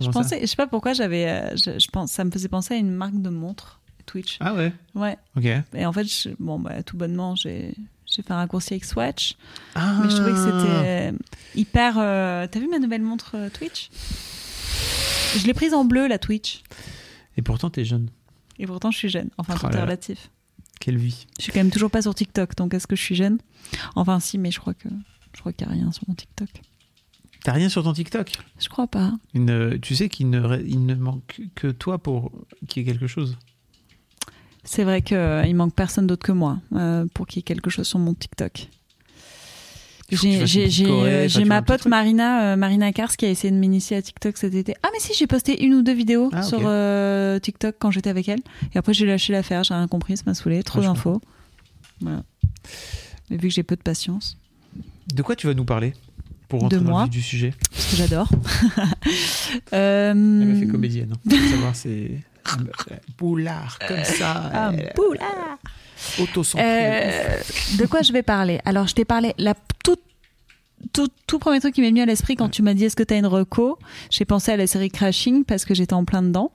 [0.01, 2.47] Comment je pensais, je sais pas pourquoi j'avais, euh, je, je pense, ça me faisait
[2.49, 4.37] penser à une marque de montre, Twitch.
[4.39, 4.73] Ah ouais?
[4.95, 5.17] Ouais.
[5.37, 5.45] Ok.
[5.73, 7.73] Et en fait, je- bon, bah, tout bonnement, j'ai,
[8.05, 9.35] j'ai fait un raccourci avec Swatch,
[9.75, 9.99] Ah.
[10.03, 11.13] mais je trouvais que c'était
[11.55, 11.95] hyper.
[11.97, 13.89] euh, T'as vu ma nouvelle montre euh, Twitch?
[15.37, 16.61] Je l'ai prise en bleu, la Twitch.
[17.37, 18.09] Et pourtant, t'es jeune.
[18.59, 19.29] Et pourtant, je suis jeune.
[19.37, 20.29] Enfin, Oh tout est relatif.
[20.79, 21.25] Quelle vie.
[21.37, 23.37] Je suis quand même toujours pas sur TikTok, donc est-ce que je suis jeune?
[23.95, 24.89] Enfin, si, mais je crois que
[25.33, 26.49] je crois qu'il y a rien sur mon TikTok.
[27.43, 28.31] T'as rien sur ton TikTok?
[28.59, 29.13] Je crois pas.
[29.33, 32.31] Une, euh, Tu sais qu'il ne, re- il ne manque que toi pour
[32.67, 33.37] qu'il y ait quelque chose?
[34.63, 37.87] C'est vrai qu'il manque personne d'autre que moi euh, pour qu'il y ait quelque chose
[37.87, 38.67] sur mon TikTok.
[40.11, 41.85] J'ai euh, ma pote.
[41.85, 44.75] Marina, euh, Marina Kars qui a essayé de m'initier à TikTok cet été.
[44.83, 48.09] Ah mais si, j'ai posté une ou deux vidéos Ah, sur euh, TikTok quand j'étais
[48.09, 48.41] avec elle.
[48.75, 51.21] Et après j'ai lâché l'affaire, j'ai rien compris, ça m'a saoulé, trop d'infos.
[52.01, 52.23] Voilà.
[53.29, 54.37] Mais vu que j'ai peu de patience,
[55.15, 55.93] De quoi tu vas nous parler?
[56.51, 57.03] Pour De rentrer dans le moi.
[57.05, 58.27] vif du sujet parce que j'adore.
[59.73, 61.13] euh, Elle m'a fait comédienne.
[61.13, 61.29] Hein.
[61.29, 62.11] Faut savoir, c'est
[62.45, 62.57] un
[63.17, 64.51] boulard comme ça.
[64.53, 65.57] Ah, euh, boulard.
[66.57, 67.37] Euh,
[67.79, 68.59] de quoi je vais parler?
[68.65, 70.01] Alors, je t'ai parlé, la toute
[70.93, 73.03] tout, tout premier truc qui m'est venu à l'esprit quand tu m'as dit est-ce que
[73.03, 73.77] tu as une reco,
[74.09, 76.51] j'ai pensé à la série Crashing parce que j'étais en plein dedans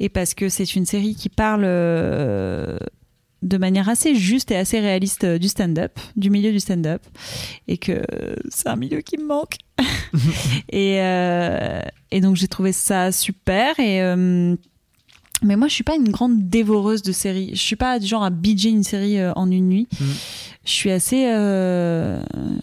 [0.00, 2.78] et parce que c'est une série qui parle euh,
[3.42, 7.02] de manière assez juste et assez réaliste euh, du stand-up, du milieu du stand-up
[7.68, 8.02] et que
[8.48, 9.56] c'est un milieu qui me manque.
[10.70, 14.56] et, euh, et donc j'ai trouvé ça super et euh,
[15.42, 17.50] mais moi, je suis pas une grande dévoreuse de séries.
[17.52, 19.88] Je suis pas du genre à binger une série euh, en une nuit.
[20.00, 20.04] Mm.
[20.64, 22.20] Je suis assez, euh,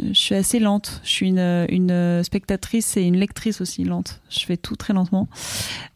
[0.07, 1.01] je suis assez lente.
[1.03, 4.21] Je suis une, une spectatrice et une lectrice aussi lente.
[4.29, 5.27] Je fais tout très lentement.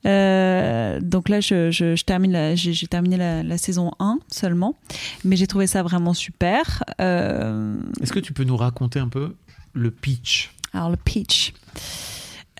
[0.05, 4.19] Euh, donc là, je, je, je termine la, j'ai, j'ai terminé la, la saison 1
[4.31, 4.75] seulement,
[5.23, 6.83] mais j'ai trouvé ça vraiment super.
[7.01, 9.35] Euh, Est-ce que tu peux nous raconter un peu
[9.73, 10.51] le pitch?
[10.73, 11.53] Alors le pitch.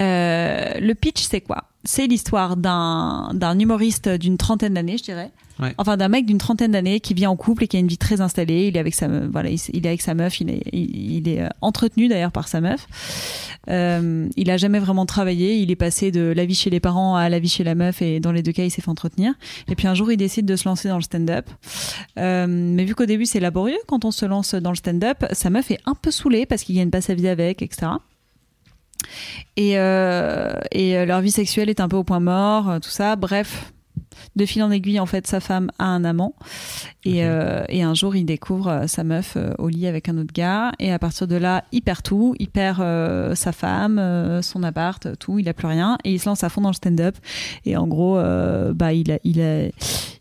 [0.01, 1.65] Euh, le pitch, c'est quoi?
[1.83, 5.31] C'est l'histoire d'un d'un humoriste d'une trentaine d'années, je dirais.
[5.59, 5.73] Ouais.
[5.77, 7.97] Enfin, d'un mec d'une trentaine d'années qui vit en couple et qui a une vie
[7.97, 8.67] très installée.
[8.67, 10.39] Il est avec sa, me- voilà, il est avec sa meuf.
[10.39, 12.87] Il est, il, il est euh, entretenu d'ailleurs par sa meuf.
[13.69, 15.57] Euh, il a jamais vraiment travaillé.
[15.57, 18.01] Il est passé de la vie chez les parents à la vie chez la meuf
[18.01, 19.33] et dans les deux cas, il s'est fait entretenir.
[19.67, 21.49] Et puis un jour, il décide de se lancer dans le stand-up.
[22.17, 25.49] Euh, mais vu qu'au début, c'est laborieux quand on se lance dans le stand-up, sa
[25.49, 27.87] meuf est un peu saoulée parce qu'il gagne pas sa vie avec, etc.
[29.57, 32.89] Et, euh, et euh, leur vie sexuelle est un peu au point mort, euh, tout
[32.89, 33.15] ça.
[33.15, 33.71] Bref,
[34.35, 36.35] de fil en aiguille, en fait, sa femme a un amant.
[37.03, 40.33] Et, euh, et un jour, il découvre sa meuf euh, au lit avec un autre
[40.33, 40.71] gars.
[40.79, 42.35] Et à partir de là, il perd tout.
[42.39, 45.39] Il perd euh, sa femme, son appart, tout.
[45.39, 45.97] Il a plus rien.
[46.03, 47.15] Et il se lance à fond dans le stand-up.
[47.65, 48.15] Et en gros,
[48.73, 49.69] bah, il, a, il, a,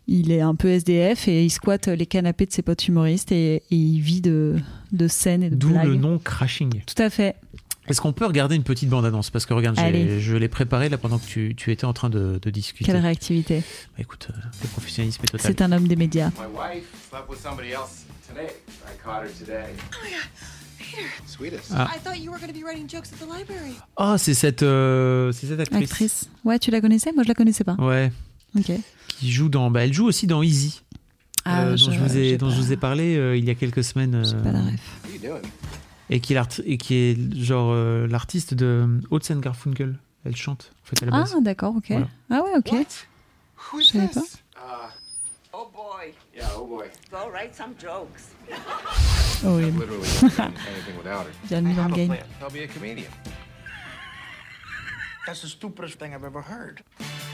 [0.07, 3.31] il est un peu SDF et il squatte les canapés de ses potes humoristes.
[3.31, 4.55] Et, et il vit de,
[4.91, 6.81] de scènes et de D'où le nom Crashing.
[6.85, 7.35] Tout à fait.
[7.89, 9.29] Est-ce qu'on peut regarder une petite bande-annonce?
[9.29, 12.39] Parce que regarde, je l'ai préparée là pendant que tu, tu étais en train de,
[12.41, 12.85] de discuter.
[12.91, 13.59] Quelle réactivité.
[13.59, 15.51] Bah, écoute, euh, le professionnalisme est total.
[15.51, 16.29] C'est un homme des médias.
[16.29, 18.47] My wife slept with somebody else today.
[18.85, 19.73] I caught her today.
[21.27, 21.71] Sweetest.
[21.75, 21.89] Ah.
[21.95, 23.73] I thought you were going to be writing jokes at the library.
[23.97, 25.83] Oh, c'est cette, euh, c'est cette actrice.
[25.91, 26.29] Actrice.
[26.43, 27.11] Ouais, tu la connaissais?
[27.13, 27.75] Moi, je la connaissais pas.
[27.75, 28.11] Ouais,
[28.57, 28.71] Ok.
[29.07, 29.69] qui joue dans.
[29.71, 30.81] Bah, elle joue aussi dans Easy.
[31.45, 33.45] Ah, euh, dont je- vous ai, j'ai dont pas- je vous ai parlé euh, il
[33.45, 34.23] y a quelques semaines.
[34.25, 34.79] j'ai euh, pas la ref.
[36.09, 38.87] Et, qui est l'art- et qui est genre euh, l'artiste de
[39.39, 39.99] Garfunkel.
[40.25, 41.85] Elle chante, en fait, à la Ah, d'accord, ok.
[41.89, 42.07] Voilà.
[42.29, 42.71] Ah ouais, ok.
[42.71, 42.85] What?
[43.71, 44.19] Who is Je savais pas.
[44.57, 44.89] Uh,
[45.51, 46.85] Oh boy, yeah, oh boy.
[47.11, 48.29] go write some jokes.
[49.43, 49.79] Horrible.
[49.79, 51.31] Literally couldn't do anything without her.
[51.49, 52.07] Bienvenue I dans have le a game.
[52.07, 52.25] plan.
[52.41, 53.11] I'll be a comedian.
[55.25, 56.81] That's the stupidest thing I've ever heard.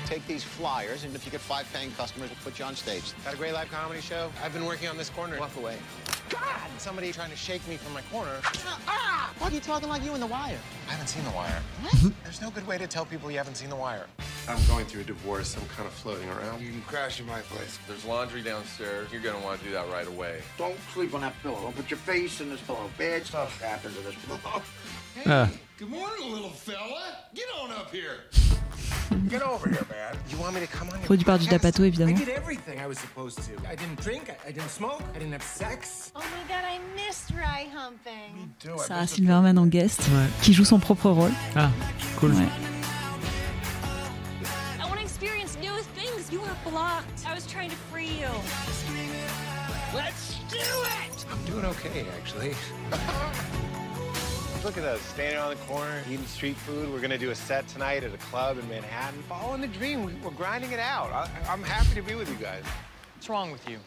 [0.08, 3.04] Take these flyers, and if you get five paying customers, we'll put you on stage.
[3.26, 4.30] Got a great live comedy show?
[4.44, 5.38] I've been working on this corner.
[5.40, 5.78] Walk away.
[6.40, 6.70] God!
[6.78, 8.40] Somebody trying to shake me from my corner.
[8.88, 9.34] Ah!
[9.40, 10.58] Why are you talking like you in The Wire?
[10.88, 11.62] I haven't seen The Wire.
[11.82, 12.14] What?
[12.24, 14.08] There's no good way to tell people you haven't seen The Wire.
[14.48, 15.56] I'm going through a divorce.
[15.58, 16.62] I'm kind of floating around.
[16.62, 17.80] You can crash in my place.
[17.88, 19.12] There's laundry downstairs.
[19.12, 20.42] You're gonna want to do that right away.
[20.58, 21.60] Don't sleep on that pillow.
[21.62, 22.90] Don't put your face in this pillow.
[22.98, 24.62] Bad stuff happens in this pillow.
[25.26, 25.50] Ah.
[25.78, 27.16] Good morning, little fella.
[27.34, 28.26] Get on up here.
[29.30, 30.18] Get over here, man.
[30.30, 31.60] You want me to come on your Produit par du podcast?
[31.60, 33.52] Dapato, I did everything I was supposed to.
[33.68, 34.30] I didn't drink.
[34.30, 35.02] I, I didn't smoke.
[35.14, 36.12] I didn't have sex.
[36.16, 38.52] Oh my god, I missed dry humping.
[38.64, 38.78] I?
[38.88, 40.28] Sarah Silverman en guest, Ouais.
[40.42, 41.32] qui joue son propre rôle.
[41.56, 41.70] Ah,
[42.18, 42.32] cool.
[42.34, 42.48] Ouais.
[44.80, 46.32] I want to experience new things.
[46.32, 47.26] You were blocked.
[47.28, 48.30] I was trying to free you.
[49.94, 51.26] Let's do it.
[51.32, 52.54] I'm doing okay, actually.
[54.64, 56.92] Look at us, standing on the corner, eating street food.
[56.92, 59.22] We're gonna do a set tonight at a club in Manhattan.
[59.30, 61.12] Following the dream, We- we're grinding it out.
[61.12, 62.64] I, I'm happy to be with you guys.
[63.16, 63.78] What's wrong with you?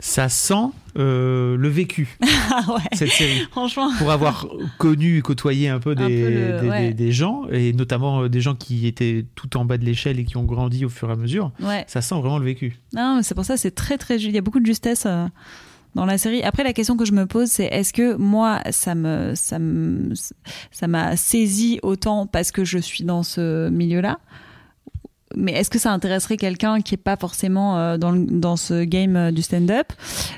[0.00, 0.66] Ça sent
[0.98, 2.18] euh, le vécu,
[2.50, 2.80] Ah ouais.
[2.92, 3.40] cette série.
[3.52, 3.90] Franchement.
[3.96, 4.46] Pour avoir
[4.76, 6.88] connu et côtoyé un peu des, Un peu le- des, ouais.
[6.88, 10.18] des- des gens, et notamment euh, des gens qui étaient tout en bas de l'échelle
[10.20, 11.84] et qui ont grandi au fur et à mesure, Ouais.
[11.88, 12.78] ça sent vraiment le vécu.
[12.92, 14.16] Non, mais c'est pour ça, c'est très très.
[14.20, 15.26] Il y a beaucoup de justesse euh,
[15.94, 16.42] dans la série.
[16.42, 20.12] Après, la question que je me pose, c'est est-ce que moi, ça me, ça me,
[20.70, 24.18] ça m'a saisi autant parce que je suis dans ce milieu-là?
[25.36, 28.84] Mais est-ce que ça intéresserait quelqu'un qui est pas forcément euh, dans, le- dans ce
[28.84, 29.92] game euh, du stand-up?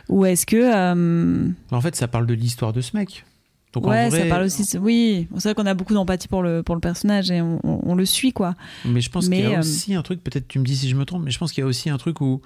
[0.09, 3.25] Ou est-ce que euh, En fait, ça parle de l'histoire de ce mec.
[3.73, 6.63] Donc, ouais vrai- ça parle aussi oui c'est vrai qu'on a beaucoup d'empathie pour le
[6.63, 8.55] pour le personnage et on, on- on le suit quoi
[8.87, 10.89] Mais je pense qu'il y a euh, aussi un truc, peut-être tu me dis si
[10.89, 12.41] je me trompe, mais je pense qu'il y a aussi un truc où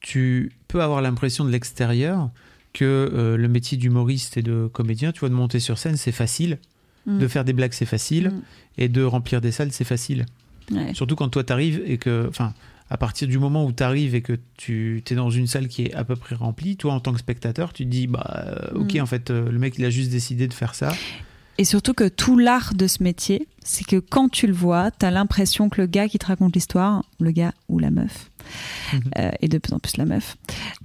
[0.00, 2.30] tu peux avoir l'impression de l'extérieur
[2.72, 6.12] que euh, le métier d'humoriste et de comédien, tu vois, de monter sur scène, c'est
[6.12, 6.58] facile.
[7.06, 7.18] Mm.
[7.18, 8.28] De faire des blagues, c'est facile.
[8.28, 8.42] Mm.
[8.78, 10.26] Et de remplir des salles, c'est facile.
[10.70, 10.94] Ouais.
[10.94, 12.26] Surtout quand toi, t'arrives et que.
[12.28, 12.54] Enfin,
[12.88, 15.94] à partir du moment où t'arrives et que tu es dans une salle qui est
[15.94, 18.94] à peu près remplie, toi, en tant que spectateur, tu te dis, bah, euh, ok,
[18.94, 19.00] Mm.
[19.00, 20.92] en fait, euh, le mec, il a juste décidé de faire ça.
[21.58, 25.10] Et surtout que tout l'art de ce métier, c'est que quand tu le vois, t'as
[25.10, 28.30] l'impression que le gars qui te raconte l'histoire, le gars ou la meuf,
[29.18, 30.36] euh, et de plus en plus la meuf,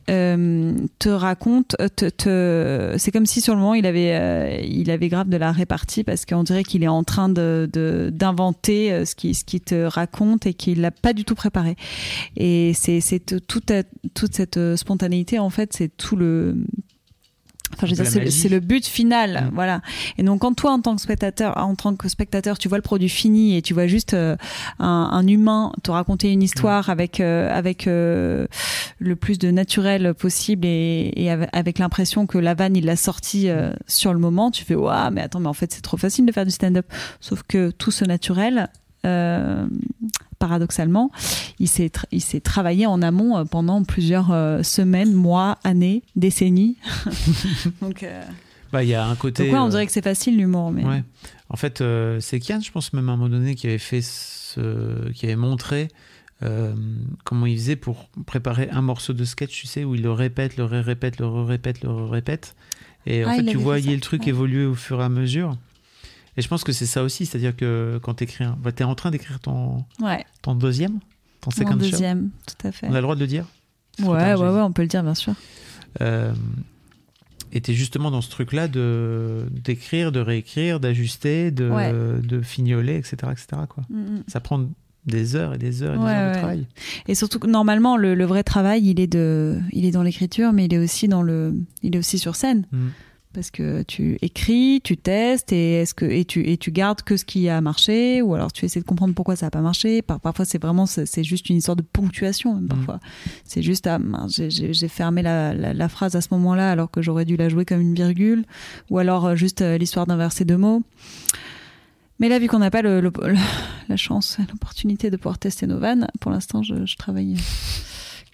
[0.10, 5.10] euh, te raconte, euh, te, c'est comme si sur le moment il avait, il avait
[5.10, 7.69] grave de la répartie parce qu'on dirait qu'il est en train de,
[8.13, 11.76] d'inventer ce qui, ce qui te raconte et qu'il l'a pas du tout préparé.
[12.38, 13.71] Et c'est, c'est toute,
[14.13, 16.56] toute cette spontanéité en fait, c'est tout le
[17.74, 19.82] Enfin, je veux dire, c'est le, but final, voilà.
[20.18, 22.84] Et donc, quand toi, en tant que spectateur, en tant que spectateur, tu vois le
[22.84, 24.36] produit fini et tu vois juste euh,
[24.80, 28.48] un, un humain te raconter une histoire avec euh, avec euh,
[29.00, 33.50] le plus de naturel possible et, et avec, l'impression que la vanne il l'a sorti
[33.50, 36.26] euh, sur le moment, tu fais waouh, mais attends, mais en fait, c'est trop facile
[36.26, 36.86] de faire du stand-up.
[37.20, 38.70] Sauf que tout ce naturel.
[39.06, 39.66] Euh,
[40.40, 41.12] paradoxalement,
[41.60, 46.04] il s'est tra- il s'est travaillé en amont euh, pendant plusieurs euh, semaines, mois, années,
[46.16, 46.78] décennies.
[47.82, 48.06] Donc,
[48.72, 49.52] Bah, il y a un côté.
[49.52, 51.04] ouais, on dirait que c'est facile l'humour, mais Ouais.
[51.50, 54.02] En fait, euh, c'est Kian, je pense même à un moment donné, qui avait fait
[54.02, 55.10] ce...
[55.12, 55.90] qui avait montré
[56.44, 56.74] euh,
[57.26, 60.56] comment il faisait pour préparer un morceau de sketch, tu sais, où il le répète,
[60.58, 62.56] le répète, le répète, le répète.
[63.06, 64.30] Et en Ah, fait, tu voyais le truc ouais.
[64.30, 65.58] évoluer au fur et à mesure.
[66.38, 68.86] Et je pense que c'est ça aussi, c'est-à-dire que quand tu écris, bah, tu es
[68.86, 71.00] en train d'écrire ton, ouais, ton deuxième,
[71.41, 72.88] ton second deuxième, tout à fait.
[72.88, 73.46] On a le droit de le dire
[74.00, 75.34] Ouais, ouais, ouais, on peut le dire, bien sûr.
[76.00, 76.34] Euh,
[77.52, 81.91] et t'es justement dans ce truc-là de d'écrire, de réécrire, d'ajuster, de, Ouais.
[81.94, 83.48] de fignoler, etc., etc.
[83.67, 83.84] Quoi.
[83.89, 84.24] Mm, mm.
[84.28, 84.65] Ça prend
[85.06, 86.39] des heures et des heures et des Ouais, heures de ouais.
[86.39, 86.67] travail.
[87.10, 90.54] Et surtout que normalement, le, le vrai travail, il est de, il est dans l'écriture,
[90.54, 92.65] mais il est aussi dans le, il est aussi sur scène.
[92.72, 92.88] Mm.
[93.34, 97.15] Parce que tu écris, tu testes et est-ce que et tu et tu gardes que
[97.15, 100.02] ce qui a marché ou alors tu essaies de comprendre pourquoi ça a pas marché.
[100.02, 102.56] Par, parfois c'est vraiment c'est juste une histoire de ponctuation.
[102.56, 103.00] même, Parfois
[103.46, 107.24] c'est juste ah, j'ai- fermé la, la, la phrase à ce moment-là alors que j'aurais
[107.24, 108.44] dû la jouer comme une virgule
[108.89, 110.84] ou alors euh, juste euh, l'histoire d'inverser deux mots.
[112.20, 113.36] Mais là, vu qu'on n'a pas le, le- le-
[113.89, 117.36] la chance, l'opportunité de pouvoir tester nos vannes, pour l'instant, je, je travaille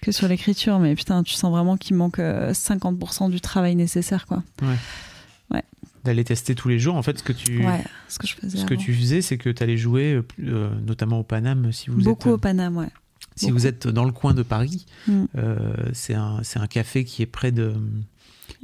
[0.02, 0.78] que sur l'écriture.
[0.78, 4.42] Mais putain, tu sens vraiment qu'il manque euh, 50% du travail nécessaire, quoi.
[4.62, 4.76] Ouais.
[5.50, 5.64] Ouais.
[6.04, 6.96] D'aller tester tous les jours.
[6.96, 9.38] En fait, ce que tu, Ouais, ce que je faisais ce que tu faisais, c'est
[9.38, 12.76] que tu allais jouer, euh, euh, notamment au Paname, si vous Beaucoup êtes, au Paname,
[12.76, 12.88] ouais.
[13.36, 13.58] si beaucoup.
[13.58, 14.86] vous êtes dans le coin de Paris.
[15.06, 15.24] Mm.
[15.36, 15.58] euh,
[15.92, 17.74] c'est un, c'est un café qui est près de,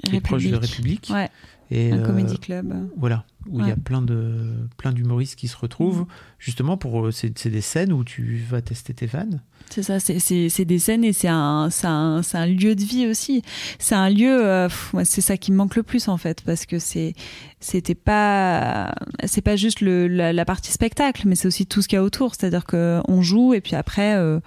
[0.05, 1.11] qui est proche de République.
[1.13, 1.29] Ouais.
[1.71, 2.75] Et, un euh, comédie club.
[2.97, 6.07] Voilà, où il y a plein de plein d'humoristes qui se retrouvent, Mhm.
[6.39, 9.41] justement pour euh, c'est c'est des scènes où tu vas tester tes vannes.
[9.71, 12.83] C'est ça, c'est- c'est c'est des scènes et c'est un, un, c'est un lieu de
[12.85, 13.43] vie aussi.
[13.79, 14.69] C'est un lieu, euh,
[15.05, 17.15] c'est ça qui me manque le plus en fait, parce que c'est
[17.61, 21.89] c'était pas c'est pas juste le, la, la partie spectacle, mais c'est aussi tout ce
[21.89, 22.35] qu'il y a autour.
[22.35, 24.15] C'est-à-dire que on joue et puis après.
[24.17, 24.41] euh,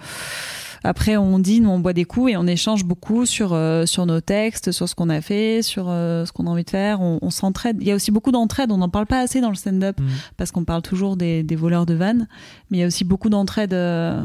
[0.83, 4.21] après, on dîne, on boit des coups et on échange beaucoup sur, euh, sur nos
[4.21, 7.01] textes, sur ce qu'on a fait, sur euh, ce qu'on a envie de faire.
[7.01, 7.77] On, on s'entraide.
[7.81, 8.71] Il y a aussi beaucoup d'entraide.
[8.71, 10.07] On n'en parle pas assez dans le stand-up Mhm.
[10.37, 12.27] parce qu'on parle toujours des, des voleurs de vannes.
[12.69, 14.23] Mais il y a aussi beaucoup d'entraide euh,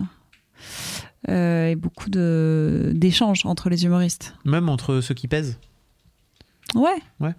[1.29, 4.35] euh, et beaucoup de- d'échanges entre les humoristes.
[4.45, 5.59] Même entre ceux qui pèsent.
[6.75, 7.01] Ouais.
[7.21, 7.35] Ouais.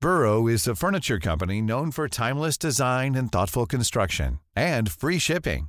[0.00, 5.68] Burrow is a furniture company known for timeless design and thoughtful construction and free shipping,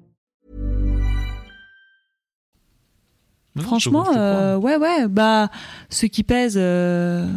[3.55, 5.07] Non, Franchement, je euh, ouais, ouais.
[5.09, 5.49] Bah,
[5.89, 7.27] ceux qui pèsent, euh,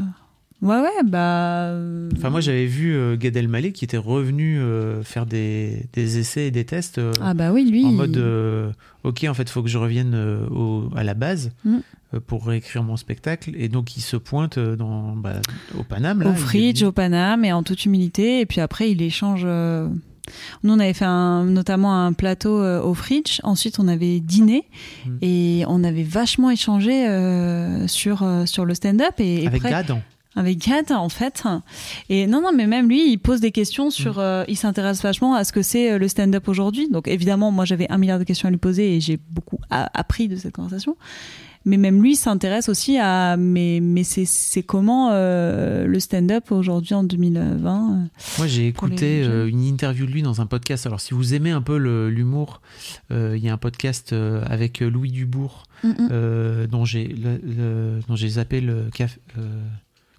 [0.62, 1.66] Ouais, ouais, bah.
[1.66, 4.60] euh, Enfin, moi, j'avais vu Gad Elmaleh qui était revenu
[5.02, 7.84] faire des, des essais et des tests Ah, bah oui, lui.
[7.84, 8.72] en mode
[9.02, 10.14] Ok, en fait, il faut que je revienne
[10.50, 11.78] au- à la base Mm.
[12.26, 13.50] pour réécrire mon spectacle.
[13.58, 15.40] Et donc, il se pointe dans, bah,
[15.78, 16.22] au Paname.
[16.22, 18.40] Là, au Fridge, au Paname, et en toute humilité.
[18.40, 19.46] Et puis après, il échange.
[20.62, 23.40] Nous, on avait fait un, notamment un plateau euh, au Fridge.
[23.42, 24.64] Ensuite, on avait dîné
[25.06, 25.16] Mm.
[25.22, 29.14] et on avait vachement échangé euh, sur, euh, sur le stand-up.
[29.18, 29.94] Et, et Avec Gad.
[30.36, 31.44] Avec Gad, en fait.
[32.08, 34.18] Et non, non, mais même lui, il pose des questions sur.
[34.18, 36.88] euh, il s'intéresse vachement à ce que c'est le stand-up aujourd'hui.
[36.90, 40.26] Donc, évidemment, moi, j'avais un milliard de questions à lui poser et j'ai beaucoup appris
[40.28, 40.96] de cette conversation.
[41.66, 43.36] Mais même lui s'intéresse aussi à.
[43.38, 48.04] Mais, mais c'est c'est comment euh, le stand-up aujourd'hui en 2020 euh,
[48.38, 50.86] Moi, j'ai les écouté euh, une interview de lui dans un podcast.
[50.86, 52.60] Alors, si vous aimez un peu l'humour,
[53.10, 56.08] euh, il y a un podcast euh, avec Louis Dubourg Mm, mm.
[56.12, 58.88] euh, dont j'ai le- le- dont j'ai zappé le
[59.36, 59.60] euh,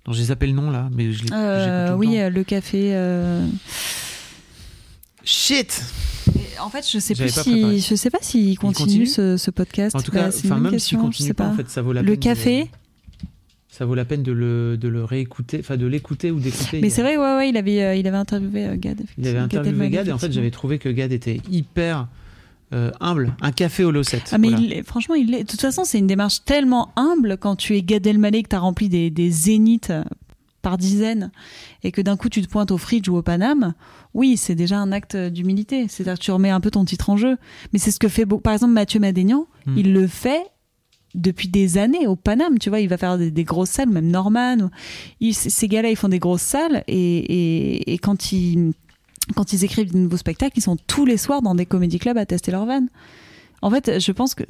[0.03, 1.29] dont j'ai zappé le nom là, mais je l'ai.
[1.33, 2.29] Euh, oui, temps.
[2.29, 2.91] le café.
[5.25, 5.81] Shit.
[6.37, 7.79] et En fait, je sais plus pas préparé.
[7.79, 9.95] si je sais pas s'il continue, continue ce, ce podcast.
[9.95, 11.49] En tout Bah, cas, c'est une enfin, bonne même s'il continue pas, pas.
[11.51, 12.15] en fait, ça vaut la le peine.
[12.19, 12.69] de- café.
[13.69, 16.79] ça vaut la peine de le, de le réécouter, enfin de l'écouter ou d'écouter.
[16.81, 19.01] Mais c'est vrai, ouais, ouais, il avait, euh, il avait interviewé euh, Gad.
[19.17, 22.07] Il avait interviewé Gad et en fait j'avais trouvé que Gad était hyper
[22.73, 23.35] euh, humble.
[23.41, 24.29] Un café au Losette.
[24.31, 24.63] Ah mais voilà.
[24.63, 25.43] il est- franchement, il est.
[25.43, 28.59] De toute façon, c'est une démarche tellement humble quand tu es Gad Elmaleh que t'as
[28.59, 29.91] rempli des, des zéniths
[30.65, 31.31] par dizaines
[31.83, 33.73] et que d'un coup tu te pointes au Fridge ou au Paname.
[34.13, 35.87] Oui, c'est déjà un acte d'humilité.
[35.87, 37.37] C'est-à-dire que tu remets un peu ton titre en jeu.
[37.71, 39.45] Mais c'est ce que fait par exemple Mathieu Madénian.
[39.65, 39.77] Hmm.
[39.77, 40.41] Il le fait
[41.13, 42.59] depuis des années au Paname.
[42.59, 44.57] Tu vois, il va faire des, des grosses salles, même Norman.
[45.21, 48.73] ou- ces gars-là, ils font des grosses salles et, et, et quand ils
[49.35, 52.17] quand ils écrivent de nouveaux spectacles, ils sont tous les soirs dans des comédie clubs
[52.17, 52.89] à tester leur vanne.
[53.61, 54.43] En fait, je pense que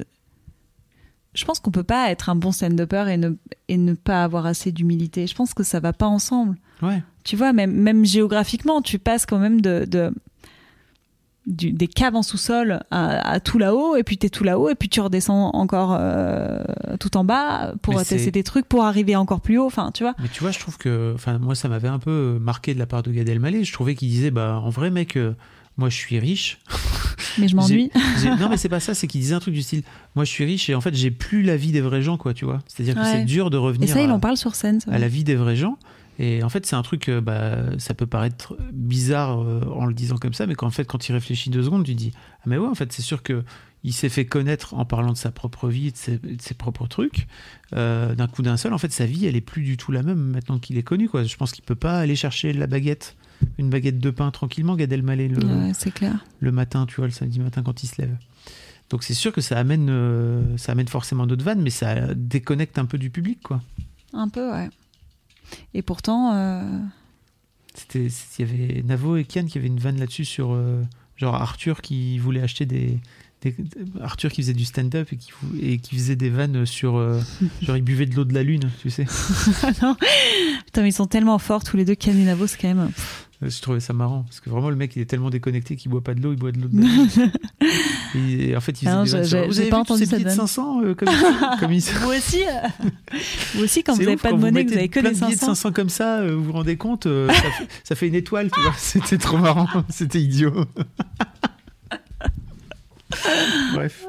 [1.36, 3.30] je pense qu'on peut pas être un bon stand-upper et ne,
[3.68, 5.26] et ne pas avoir assez d'humilité.
[5.26, 6.56] Je pense que ça va pas ensemble.
[6.82, 7.02] Ouais.
[7.24, 10.12] Tu vois, même, même géographiquement, tu passes quand même de, de-
[11.46, 14.68] du- des caves en sous-sol à, à tout là-haut, et puis tu es tout là-haut,
[14.68, 16.58] et puis tu redescends encore euh,
[16.98, 19.66] tout en bas pour tester des trucs, pour arriver encore plus haut.
[19.66, 20.14] Enfin, tu vois.
[20.20, 22.86] Mais tu vois, je trouve que, enfin, moi, ça m'avait un peu marqué de la
[22.86, 23.62] part de Gad Elmaleh.
[23.64, 25.34] Je trouvais qu'il disait, bah, en vrai, mec, euh,
[25.76, 26.58] moi, je suis riche.
[27.38, 27.90] Mais je m'ennuie.
[28.40, 28.94] Non, mais c'est pas ça.
[28.94, 29.82] C'est qu'il disait un truc du style,
[30.14, 32.32] moi, je suis riche et en fait, j'ai plus la vie des vrais gens, quoi.
[32.34, 32.62] Tu vois.
[32.66, 33.88] C'est-à-dire que c'est dur de Et revenir.
[33.90, 34.80] ça, il à- en parle sur scène.
[34.80, 34.90] ça.
[34.90, 35.78] à la vie des vrais gens.
[36.18, 39.92] Et en fait, c'est un truc, euh, bah, ça peut paraître bizarre euh, en le
[39.92, 42.56] disant comme ça, mais qu'en fait, quand il réfléchit deux secondes, tu dis Ah, mais
[42.56, 43.44] ouais, en fait, c'est sûr que
[43.84, 46.86] il s'est fait connaître en parlant de sa propre vie, de ses, de ses propres
[46.88, 47.26] trucs,
[47.74, 48.72] euh, d'un coup d'un seul.
[48.72, 51.08] En fait, sa vie, elle est plus du tout la même maintenant qu'il est connu.
[51.08, 51.22] Quoi.
[51.24, 53.14] Je pense qu'il peut pas aller chercher la baguette,
[53.58, 56.24] une baguette de pain tranquillement, Gad Elmaleh, le, Ouais, clair.
[56.40, 58.16] le matin, tu vois, le samedi matin quand il se lève.
[58.90, 62.78] Donc c'est sûr que ça amène, euh, ça amène forcément d'autres vannes, mais ça déconnecte
[62.78, 63.60] un peu du public, quoi.
[64.12, 64.70] Un peu, ouais.
[65.74, 66.78] Et pourtant, euh,
[67.74, 68.06] C'était,
[68.38, 70.82] il y avait Navo et Kian qui avaient une vanne là-dessus sur euh,
[71.16, 72.98] genre Arthur qui voulait acheter des,
[73.42, 73.54] des-
[74.00, 76.92] Arthur qui faisait du stand-up et qui, vou- et qui faisait des vannes sur
[77.62, 79.04] genre il buvait de l'eau de la lune, tu sais.
[79.82, 79.96] non.
[80.64, 81.94] Putain, mais ils sont tellement forts tous les deux.
[81.96, 82.90] Ken et Navo, c'est quand même.
[83.42, 86.02] Je trouvais ça marrant parce que vraiment le mec il est tellement déconnecté qu'il boit
[86.02, 86.68] pas de l'eau, il boit de l'eau
[88.56, 90.18] en fait il faisait Ah non, des j'ai- Vous avez pas vu entendu ces cette
[90.20, 90.46] billets de vanne.
[90.46, 91.08] 500 euh, comme,
[91.60, 92.68] comme ils Vous aussi, euh,
[93.54, 95.20] vous aussi quand vous n'avez pas de monnaie, mettez vous avez que plein des de
[95.20, 95.54] billets de 500.
[95.54, 98.50] 500 comme ça, euh, vous vous rendez compte, euh, ça, fait, ça fait une étoile,
[98.50, 98.72] tu vois.
[98.78, 100.64] C'était trop marrant, c'était idiot.
[103.74, 104.06] Bref.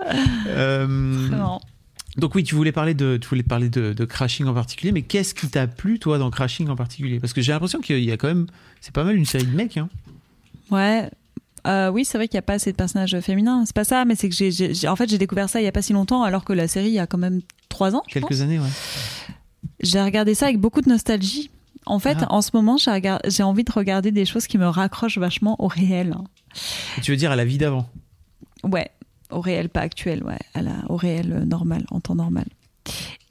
[2.17, 5.03] Donc oui, tu voulais parler de, tu voulais parler de, de Crashing en particulier, mais
[5.03, 7.19] qu'est-ce qui t'a plu toi dans Crashing en particulier?
[7.19, 8.47] Parce que j'ai l'impression qu'il y a quand même,
[8.81, 9.77] c'est pas mal une série de mecs.
[9.77, 9.89] Hein.
[10.71, 11.09] Ouais.
[11.65, 13.63] Euh, oui, c'est vrai qu'il n'y a pas assez de personnages féminins.
[13.65, 15.71] C'est pas ça, mais c'est que j'ai, en fait, j'ai découvert ça il y a
[15.71, 18.03] pas si longtemps, alors que la série il y a quand même trois ans.
[18.07, 18.41] je Quelques pense.
[18.41, 18.69] années, ouais.
[19.81, 21.49] J'ai regardé ça avec beaucoup de nostalgie.
[21.85, 22.27] En fait, Ah.
[22.33, 26.15] en ce moment, j'ai, envie de regarder des choses qui me raccrochent vachement au réel.
[27.01, 27.89] Tu veux dire à la vie d'avant?
[28.63, 28.89] Ouais,
[29.31, 32.45] au réel, pas actuel, ouais, à la, au réel euh, normal, en temps normal.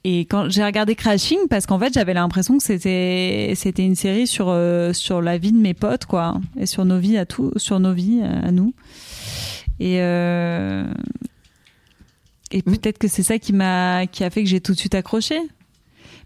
[0.03, 4.27] Et quand j'ai regardé Crashing, parce qu'en fait, j'avais l'impression que c'était c'était une série
[4.27, 7.51] sur euh, sur la vie de mes potes, quoi, et sur nos vies à tout,
[7.57, 8.73] sur nos vies à, à nous.
[9.79, 10.85] Et euh,
[12.51, 14.95] et peut-être que c'est ça qui m'a qui a fait que j'ai tout de suite
[14.95, 15.37] accroché.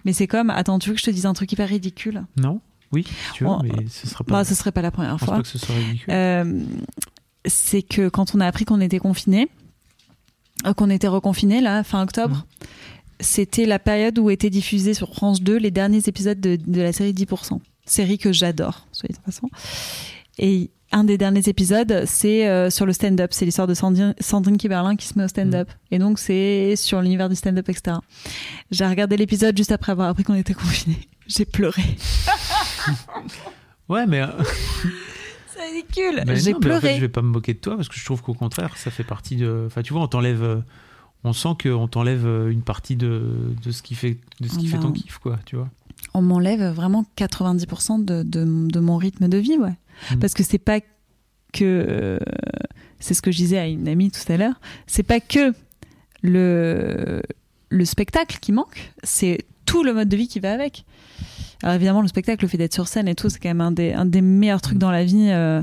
[0.05, 2.23] Mais c'est comme, attends, tu veux que je te dise un truc hyper ridicule?
[2.37, 2.59] Non
[2.91, 4.33] Oui, tu veux, Oh, mais ce sera pas.
[4.33, 5.35] Bah, ce serait pas la première je pense fois.
[5.37, 6.13] pas que ce soit ridicule.
[6.13, 6.63] Euh,
[7.45, 9.60] c'est que quand on a appris qu'on était confiné, euh,
[10.75, 12.65] qu'on était reconfiné là fin octobre, Mmh.
[13.19, 16.91] c'était la période où étaient diffusés sur France 2 les derniers épisodes de, de la
[16.93, 19.49] série 10%, série que j'adore, dit en passant.
[20.39, 23.31] Et un des derniers épisodes, c'est euh, sur le stand-up.
[23.33, 25.69] C'est l'histoire de Sandrine, Sandrine Kiberlin qui se met au stand-up.
[25.89, 27.97] Et donc, c'est sur l'univers du stand-up, etc.
[28.71, 30.97] J'ai regardé l'épisode juste après avoir appris qu'on était confiné.
[31.27, 31.83] J'ai pleuré.
[33.87, 34.21] Ouais, mais.
[34.21, 34.27] euh,
[35.69, 36.15] ridicule.
[36.19, 36.95] J'ai mais en fait, pleuré.
[36.95, 39.03] je vais pas me moquer de toi parce que je trouve qu'au contraire, ça fait
[39.03, 39.63] partie de.
[39.67, 40.43] Enfin, tu vois, on t'enlève.
[40.43, 40.57] euh,
[41.23, 44.67] On sent qu'on t'enlève euh, une partie de, de ce qui fait, de ce qui
[44.67, 44.93] fait ton ben.
[44.93, 45.69] kiff, quoi, tu vois.
[46.13, 49.75] On m'enlève vraiment 90% de, de, de mon rythme de vie, ouais.
[50.11, 50.19] Mm.
[50.19, 50.79] Parce que c'est pas
[51.53, 52.19] que.
[52.99, 54.59] c'est ce que je disais à une amie tout à l'heure.
[54.87, 55.53] C'est pas que
[56.21, 57.21] le,
[57.69, 60.85] le spectacle qui manque, c'est tout le mode de vie qui va avec.
[61.63, 63.71] Alors évidemment, le spectacle, le fait d'être sur scène et tout, c'est quand même un
[63.71, 65.61] des, un des meilleurs trucs dans la vie euh,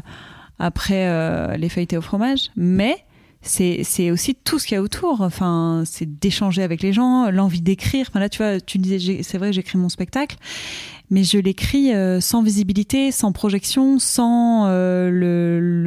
[0.59, 2.51] après euh, les feuilletés au fromage.
[2.57, 3.05] Mais
[3.41, 5.21] c'est aussi tout ce qu'il y a autour.
[5.21, 8.07] Enfin, c'est d'échanger avec les gens, l'envie d'écrire.
[8.11, 10.37] Enfin là, tu vois, tu disais, c'est vrai, j'écris mon spectacle,
[11.11, 15.09] mais je l'écris euh, sans visibilité, sans projection, sans euh,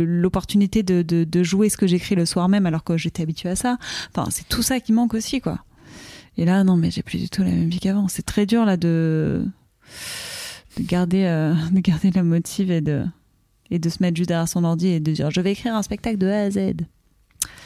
[0.06, 3.50] l'opportunité de, de, de jouer ce que j'écris le soir même, alors que j'étais habituée
[3.50, 3.78] à ça.
[4.16, 5.60] Enfin, c'est tout ça qui manque aussi, quoi.
[6.38, 8.08] Et là, non, mais j'ai plus du tout la même vie qu'avant.
[8.08, 9.46] C'est très dur là de
[10.78, 13.04] de garder euh, de garder la motive et de
[13.70, 15.82] et de se mettre juste derrière son ordi et de dire je vais écrire un
[15.84, 16.60] spectacle de A à Z.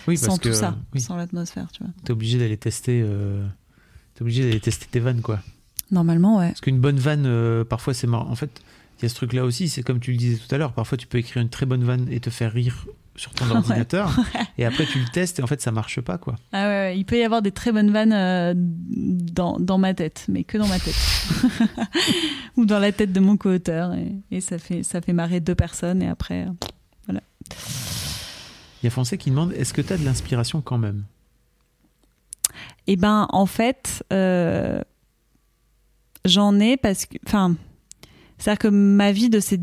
[0.07, 1.01] Oui, sans parce que, tout ça, oui.
[1.01, 1.91] sans l'atmosphère, tu vois.
[2.03, 3.01] T'es obligé d'aller tester.
[3.03, 3.45] euh,
[4.13, 5.41] T'es obligé d'aller tester tes vannes, quoi.
[5.91, 6.49] Normalement, ouais.
[6.49, 8.29] Parce qu'une bonne vanne, euh, parfois, c'est marrant.
[8.29, 8.61] En fait,
[8.99, 10.97] il y a ce truc-là aussi, c'est comme tu le disais tout à l'heure, parfois
[10.97, 12.85] tu peux écrire une très bonne vanne et te faire rire
[13.15, 13.55] sur ton Ouais.
[13.55, 14.11] ordinateur,
[14.57, 16.35] et après tu le testes et en fait ça marche pas, quoi.
[16.51, 19.93] Ah ouais, ouais, il peut y avoir des très bonnes vannes euh, dans, dans ma
[19.93, 20.95] tête, mais que dans ma tête.
[22.57, 23.93] Ou dans la tête de mon co-auteur.
[23.93, 26.51] Et, et ça, fait, ça fait marrer deux personnes, et après, euh,
[27.07, 27.21] voilà.
[28.81, 31.03] Il y a Foncé qui demande est-ce que tu as de l'inspiration quand même?
[32.87, 34.79] Eh ben, en fait, euh,
[36.23, 37.55] j'en ai parce que, enfin,
[38.37, 39.59] c'est-à-dire que ma vie de ces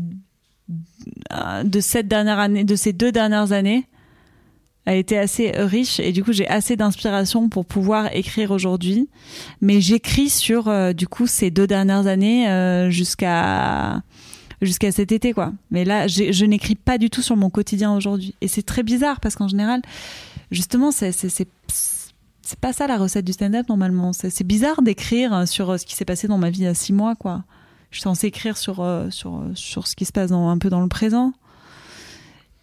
[0.69, 3.87] de cette dernière année, de ces deux dernières années,
[4.85, 9.09] a été assez riche et du coup j'ai assez d'inspiration pour pouvoir écrire aujourd'hui.
[9.61, 14.01] Mais j'écris sur euh, du coup ces deux dernières années euh, jusqu'à
[14.61, 15.53] jusqu'à cet été quoi.
[15.71, 19.19] Mais là je n'écris pas du tout sur mon quotidien aujourd'hui et c'est très bizarre
[19.19, 19.81] parce qu'en général
[20.51, 24.11] justement c'est c'est pas ça la recette du stand-up normalement.
[24.13, 26.91] C'est bizarre d'écrire sur ce qui s'est passé dans ma vie il y a six
[26.93, 27.43] mois, quoi.
[27.93, 30.57] Je suis censée écrire sur, euh, sur, euh, sur ce qui se passe dans- un
[30.57, 31.31] peu dans le présent.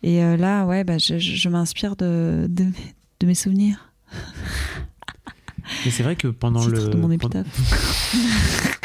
[0.02, 3.92] Et euh, là, ouais, bah, je, je- je m'inspire de, de, mes- de mes souvenirs.
[5.84, 8.80] Mais c'est vrai que pendant le de mon pendant- épitaphe.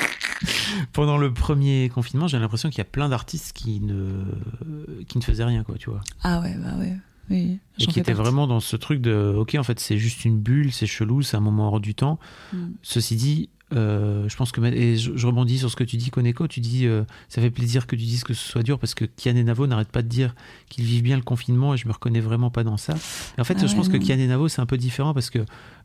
[0.94, 4.24] pendant le premier confinement, j'ai l'impression qu'il y a plein d'artistes qui ne
[5.08, 6.02] qui ne faisaient rien, quoi, tu vois.
[6.22, 6.96] Ah ouais, bah ouais.
[7.32, 8.22] Oui, et qui était partie.
[8.22, 11.36] vraiment dans ce truc de ok en fait c'est juste une bulle c'est chelou c'est
[11.36, 12.20] un moment hors du temps
[12.54, 12.68] Mm.
[12.84, 16.10] ceci dit euh, je pense que et je, je rebondis sur ce que tu dis
[16.10, 18.94] Koneko tu dis euh, ça fait plaisir que tu dises que ce soit dur parce
[18.94, 20.34] que Kian et Navo n'arrêtent pas de dire
[20.70, 22.94] qu'ils vivent bien le confinement et je me reconnais vraiment pas dans ça.
[23.38, 23.98] Et en fait Ah je pense que.
[23.98, 25.40] Kian et Navo c'est un peu différent parce que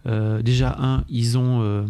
[0.07, 1.84] euh, déjà un ils ont euh,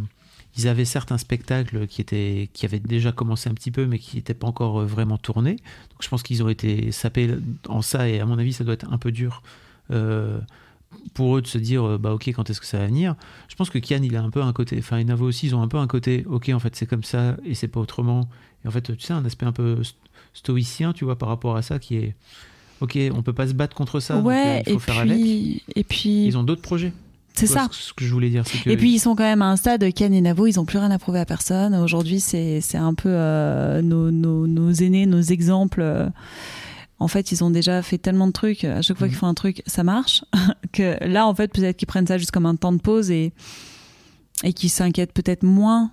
[0.56, 3.98] ils avaient certes un spectacle qui était qui avait déjà commencé un petit peu mais
[3.98, 5.52] qui n'était pas encore vraiment tourné.
[5.52, 7.30] Donc je pense qu'ils ont été sapés
[7.68, 9.42] en ça et à mon avis ça doit être un peu dur
[9.90, 10.40] euh,
[11.14, 13.14] pour eux de se dire euh, bah ok quand est-ce que ça va venir?
[13.48, 15.54] Je pense que Kian il a un peu un côté enfin et Navo aussi ils
[15.54, 18.28] ont un peu un côté ok en fait c'est comme ça et c'est pas autrement
[18.64, 19.94] et en fait tu sais un aspect un peu st-
[20.34, 22.14] stoïcien tu vois par rapport à ça qui est
[22.80, 24.98] ok on peut pas se battre contre ça donc, ouais, euh, il faut et faire
[24.98, 26.92] avec puis, et puis, ils ont d'autres projets
[27.34, 27.68] C'est ça.
[27.70, 29.56] ce ce que je voulais dire que Et puis ils sont quand même à un
[29.56, 31.74] stade, Ken et Navo, ils ont plus rien à prouver à personne.
[31.74, 35.80] Aujourd'hui, c'est c'est un peu euh, nos, nos, nos aînés, nos exemples.
[35.82, 36.08] euh,
[37.00, 38.64] En fait, ils ont déjà fait tellement de trucs.
[38.64, 39.12] À chaque fois Mhm.
[39.12, 40.22] qu'ils font un truc, ça marche.
[40.72, 43.32] que là, en fait, peut-être qu'ils prennent ça juste comme un temps de pause et,
[44.44, 45.90] et qu'ils s'inquiètent peut-être moins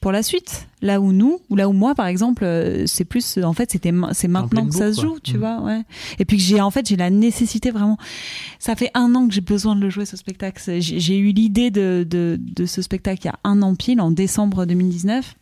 [0.00, 0.66] pour la suite.
[0.80, 3.92] Là où nous, ou là où moi, par exemple, euh, c'est plus, en fait, c'était,
[4.14, 5.10] c'est maintenant que ça se quoi.
[5.10, 5.38] joue, tu Mhm.
[5.38, 5.82] vois, ouais.
[6.18, 7.98] Et puis que j'ai, en fait, j'ai la nécessité vraiment.
[8.58, 10.60] Ça fait un an que j'ai besoin de le jouer, ce spectacle.
[10.80, 14.10] J'ai eu l'idée de, de, de ce spectacle il y a un an pile, en
[14.10, 15.36] décembre 2019.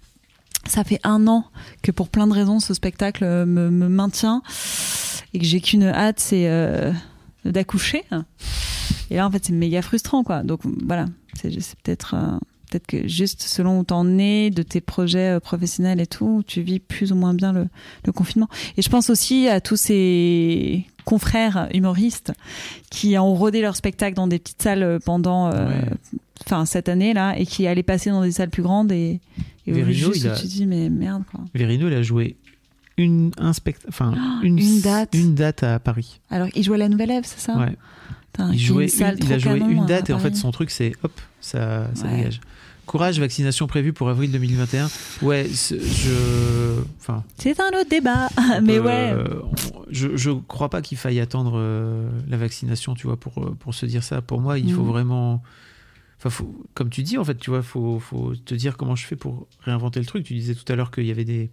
[0.66, 1.44] Ça fait un an
[1.82, 4.42] que pour plein de raisons, ce spectacle euh, me, me maintient
[5.32, 6.92] et que j'ai qu'une hâte, c'est euh,
[7.44, 8.04] d'accoucher.
[9.10, 10.42] Et là, en fait, c'est méga frustrant, quoi.
[10.42, 11.50] Donc voilà, c'est
[11.82, 12.38] peut-être euh,
[12.68, 16.60] peut-être que juste selon où t'en es, de tes projets euh, professionnels et tout, tu
[16.62, 17.66] vis plus ou moins bien le,
[18.04, 18.48] le confinement.
[18.76, 22.32] Et je pense aussi à tous ces confrères humoristes
[22.90, 25.84] qui ont rodé leur spectacle dans des petites salles pendant, Ouais.
[26.46, 29.20] enfin cette année là, et qui allaient passer dans des salles plus grandes et,
[29.66, 31.40] et Verino, il a- tu dis mais merde quoi.
[31.54, 32.36] Verino il a joué
[32.96, 35.14] une un spect- enfin une, Oh, une date.
[35.14, 37.76] une date à Paris Alors il jouait à la Nouvelle Ève, c'est ça ouais
[38.32, 40.70] Putain, il, jouait une il a joué une à date et en fait son truc
[40.70, 42.16] c'est hop ça, ça Ouais.
[42.16, 42.40] dégage
[42.86, 44.88] courage vaccination prévue pour avril 2021
[45.22, 48.28] ouais c'est- je enfin C'est un autre débat,
[48.62, 49.12] mais ouais.
[49.14, 49.40] euh,
[49.74, 53.56] on- je je crois pas qu'il faille attendre euh, la vaccination tu vois pour euh,
[53.60, 54.88] pour se dire ça pour moi il faut Mm.
[54.88, 55.42] vraiment
[56.20, 59.04] enfin, faut- comme tu dis, en fait, tu vois, faut, faut te dire comment je
[59.06, 60.24] fais pour réinventer le truc.
[60.24, 61.50] Tu disais tout à l'heure qu'il y avait des,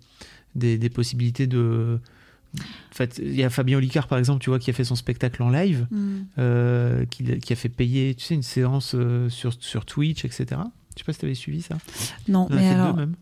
[0.56, 2.00] des, des possibilités de.
[2.56, 4.96] En fait, il y a Fabien Olicard, par exemple, tu vois, qui a fait son
[4.96, 6.16] spectacle en live, Mm.
[6.40, 10.46] euh, qui, qui a fait payer, tu sais, une séance euh, sur, sur Twitch, etc.
[10.94, 11.78] Je sais pas si tu avais suivi ça.
[12.28, 13.14] Non, mais alors, même.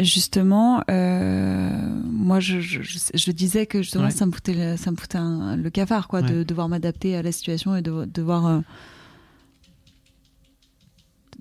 [0.00, 1.70] justement, euh,
[2.04, 4.10] moi, je, je, je- je disais que justement, Ouais.
[4.10, 7.22] ça me foutait, le, ça me foutait un- le cafard, quoi, de devoir m'adapter à
[7.22, 8.64] la situation et de devoir, euh, de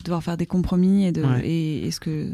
[0.03, 1.47] devoir faire des compromis et de, Ouais.
[1.47, 2.31] et, et ce que.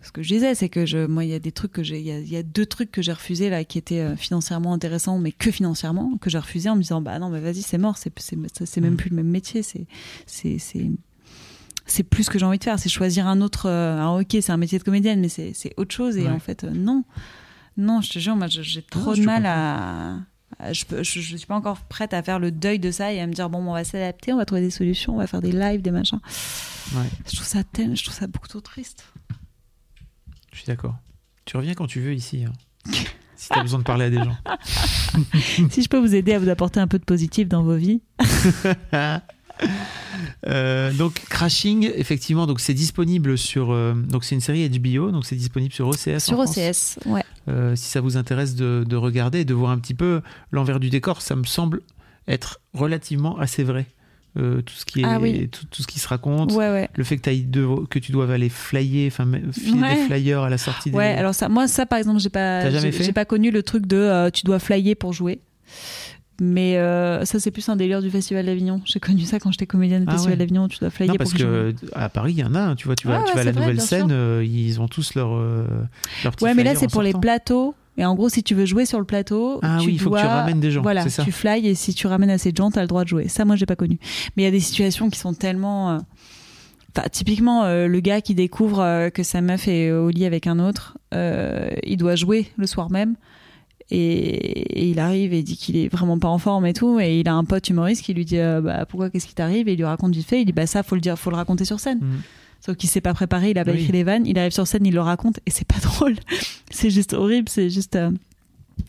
[0.00, 1.98] Ce que je disais, c'est que je, moi, il y a des trucs que j'ai,
[1.98, 4.16] il y a, il y a deux trucs que j'ai refusés là, qui étaient euh,
[4.16, 7.62] financièrement intéressants, mais que financièrement, que j'ai refusé en me disant, bah non, mais vas-y,
[7.62, 8.84] c'est mort, c'est, c'est, c'est Mm.
[8.84, 9.86] même plus le même métier, c'est,
[10.24, 10.90] c'est, c'est,
[11.84, 13.66] c'est plus ce que j'ai envie de faire, c'est choisir un autre.
[13.66, 16.16] euh, alors, ok, c'est un métier de comédienne, mais c'est, autre chose.
[16.16, 16.28] Et Ouais.
[16.30, 17.04] en fait, euh, non,
[17.76, 20.20] non, je te jure, moi, j'ai trop de mal à.
[20.58, 23.26] À- Je, je suis pas encore prête à faire le deuil de ça et à
[23.26, 25.52] me dire bon, on va s'adapter, on va trouver des solutions, on va faire des
[25.52, 26.20] lives, des machins.
[26.94, 27.06] Ouais.
[27.30, 29.04] Je trouve ça tel, je trouve ça beaucoup trop triste.
[30.52, 30.96] Je suis d'accord.
[31.44, 32.44] Tu reviens quand tu veux ici.
[32.44, 32.52] hein.
[33.36, 34.36] si tu as besoin de parler à des gens.
[35.70, 38.02] si je peux vous aider à vous apporter un peu de positif dans vos vies.
[40.46, 43.72] Euh, donc Crashing, effectivement, donc c'est disponible sur.
[43.72, 46.08] euh, donc c'est une série HBO, donc c'est disponible sur OCS.
[46.16, 46.56] en Sur France.
[46.56, 47.24] OCS, ouais.
[47.48, 50.80] Euh, si ça vous intéresse de, de regarder et de voir un petit peu l'envers
[50.80, 51.80] du décor, ça me semble
[52.26, 53.86] être relativement assez vrai.
[54.36, 55.48] Tout ce qui est Ah oui.
[55.48, 56.88] tout, tout ce qui se raconte, Ouais, ouais.
[56.94, 59.94] le fait que, t'ailles de- que tu doives aller flyer, enfin filer Ouais.
[59.96, 60.90] des flyers à la sortie.
[60.90, 61.18] Ouais, des...
[61.18, 64.44] alors ça, moi, ça, par exemple, j'ai pas, j'ai pas connu le truc de tu
[64.44, 65.40] dois flyer pour jouer.
[66.40, 68.80] Mais euh, ça, c'est plus un délire du Festival d'Avignon.
[68.84, 70.38] J'ai connu ça quand j'étais comédienne au Ah Festival ouais.
[70.38, 70.68] d'Avignon.
[70.68, 72.60] Tu dois flyer non, pour parce que je que à Paris, il y en a.
[72.60, 74.80] hein, Tu vois, tu vas, Ouais, tu vas à la vrai, nouvelle scène, euh, ils
[74.80, 75.66] ont tous leur, euh,
[76.22, 77.74] leur petit Ouais, mais là, c'est pour les plateaux.
[77.96, 80.10] Et en gros, si tu veux jouer sur le plateau, Ah tu oui, il faut
[80.10, 81.24] que tu ramènes des gens, Voilà, ça.
[81.24, 83.26] tu fly et si tu ramènes assez de gens, t'as le droit de jouer.
[83.26, 83.98] Ça, moi, j'ai pas connu.
[84.36, 85.90] Mais il y a des situations qui sont tellement.
[85.90, 85.98] euh,
[86.96, 90.46] Enfin, typiquement, euh, le gars qui découvre euh, que sa meuf est au lit avec
[90.46, 93.14] un autre, euh, il doit jouer le soir même.
[93.90, 97.00] Et, et il arrive et dit qu'il est vraiment pas en forme et tout.
[97.00, 99.68] Et il a un pote humoriste qui lui dit euh, bah, Pourquoi, qu'est-ce qui t'arrive?
[99.68, 100.42] Et il lui raconte vite fait.
[100.42, 101.98] Il dit Bah, ça, faut le dire, faut le raconter sur scène.
[102.00, 102.20] Mhm.
[102.60, 103.78] Sauf qu'il s'est pas préparé, il a pas Oui.
[103.80, 104.26] écrit les vannes.
[104.26, 106.16] Il arrive sur scène, il le raconte et c'est pas drôle.
[106.70, 107.96] c'est juste horrible, c'est juste.
[107.96, 108.10] euh,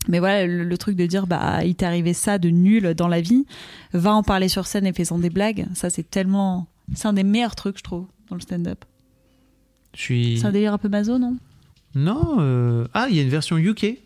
[0.09, 3.07] Mais voilà, le, le truc de dire, bah, il t'est arrivé ça de nul dans
[3.07, 3.45] la vie,
[3.93, 6.67] va en parler sur scène et fais-en des blagues, ça c'est tellement.
[6.95, 8.83] C'est un des meilleurs trucs, je trouve, dans le stand-up.
[9.93, 10.39] Suis.
[10.39, 11.37] C'est un délire un peu maso, non?
[11.95, 12.37] Non.
[12.39, 13.97] euh, Ah, il y a une version UK.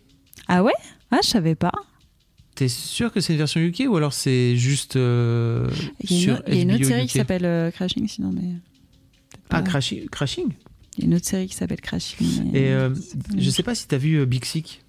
[0.48, 0.72] Ah ouais?
[1.10, 1.72] Ah, je savais pas.
[2.54, 5.68] T'es sûr que c'est une version UK ou alors c'est juste euh,
[6.00, 7.08] Il y a une, sur autre- il y a une autre HBO série UK?
[7.08, 8.52] qui s'appelle euh, Crashing, sinon, mais.
[9.50, 10.08] Ah, Crashing.
[10.08, 10.52] Crashing?
[10.96, 12.52] Il y a une autre série qui s'appelle Crashing.
[12.52, 12.94] mais- Et euh,
[13.36, 14.82] je sais pas si t'as vu euh, Big Sick.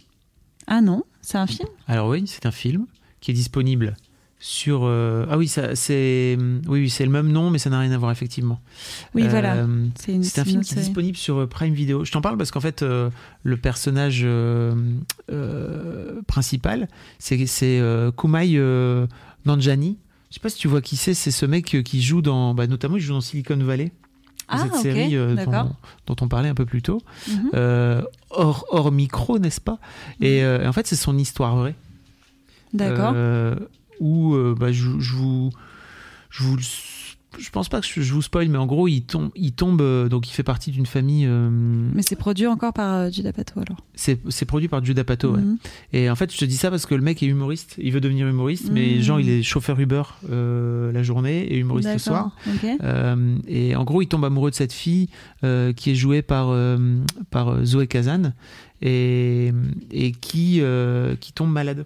[0.67, 1.67] Ah non, c'est un film?
[1.87, 2.85] Alors oui, c'est un film
[3.21, 3.95] qui est disponible
[4.47, 4.81] sur.
[4.83, 6.37] euh, Ah oui, ça, c'est.
[6.67, 8.59] Oui, oui, c'est le même nom, mais ça n'a rien à voir effectivement.
[9.15, 9.65] Oui, Euh, voilà.
[9.99, 12.05] C'est une- C'est un film qui est disponible sur euh, Prime Video.
[12.05, 13.09] Je t'en parle parce qu'en fait, euh,
[13.43, 14.23] le personnage
[16.27, 16.87] principal,
[17.19, 17.81] c'est c'est,
[18.17, 19.07] Kumail euh,
[19.45, 19.97] Nanjiani.
[20.29, 21.13] Je sais pas si tu vois qui c'est.
[21.13, 23.91] C'est ce mec qui joue dans, bah, notamment, il joue dans Silicon Valley.
[24.47, 25.71] Ah, cette série euh, dont,
[26.05, 27.49] dont on parlait un peu plus tôt, Mhm.
[27.55, 29.79] Euh, hors, hors micro, n'est-ce pas?
[30.21, 31.73] Et, euh, et en fait, c'est son histoire vraie.
[32.71, 33.13] D'accord.
[33.99, 35.49] Où euh, bah, je, je vous,
[36.29, 36.57] je vous,
[37.37, 40.07] je pense pas que je, vous spoil, mais en gros, il tombe, il tombe, euh,
[40.07, 41.25] donc il fait partie d'une famille.
[41.27, 41.49] euh,
[41.93, 43.77] Mais c'est produit encore par euh, Judd Apatow alors.
[43.93, 45.33] c'est produit par Apatow.
[45.33, 45.41] ouais.
[45.41, 45.57] Mhm.
[45.91, 47.75] Et en fait, je te dis ça parce que le mec est humoriste.
[47.77, 49.01] Il veut devenir humoriste, mais Mhm.
[49.01, 52.31] genre, il est chauffeur Uber euh, la journée et humoriste le soir.
[53.47, 55.09] et en gros, il tombe amoureux de cette fille
[55.75, 56.55] qui est jouée par,
[57.31, 58.31] par Zoé Kazan
[58.81, 59.51] et,
[59.91, 60.61] et qui,
[61.19, 61.85] qui tombe malade.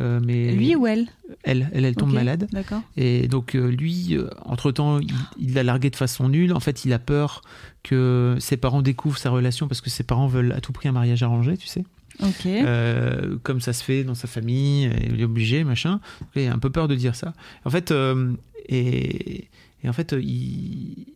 [0.00, 1.06] Euh, mais Lui ou elle
[1.44, 2.48] Elle, elle, elle tombe Ok, malade.
[2.52, 2.82] D'accord.
[2.96, 6.52] Et donc euh, lui, euh, entre-temps, il, il l'a larguée de façon nulle.
[6.52, 7.42] En fait, il a peur
[7.82, 10.92] que ses parents découvrent sa relation parce que ses parents veulent à tout prix un
[10.92, 11.84] mariage arrangé, tu sais.
[12.22, 12.46] Ok.
[12.46, 16.00] Euh, comme ça se fait dans sa famille, il est obligé, machin.
[16.36, 17.32] Il a un peu peur de dire ça.
[17.64, 18.32] En fait, euh,
[18.68, 19.48] et,
[19.82, 21.06] et en fait, il,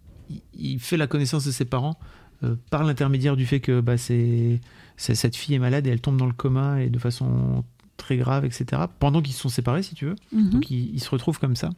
[0.79, 1.99] fait la connaissance de ses parents
[2.43, 4.61] euh, par l'intermédiaire du fait que bah, c'est-
[4.97, 7.65] cette fille est malade et elle tombe dans le coma et de façon
[7.97, 8.83] très grave, etc.
[8.99, 10.17] Pendant qu'ils sont séparés, si tu veux.
[10.33, 10.51] Mhm.
[10.51, 11.71] Donc ils, ils se retrouvent comme ça.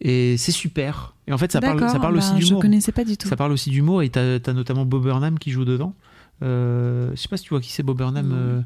[0.00, 1.14] Et c'est super.
[1.28, 2.62] Et en fait, ça parle, ça parle bah, aussi je d'humour.
[2.62, 3.28] connaissais pas du tout.
[3.28, 5.94] Ça parle aussi d'humour et t'as as notamment Bob Burnham qui joue dedans.
[6.42, 8.28] Euh, je sais pas si tu vois qui c'est Bob Burnham.
[8.28, 8.34] Non.
[8.34, 8.60] euh,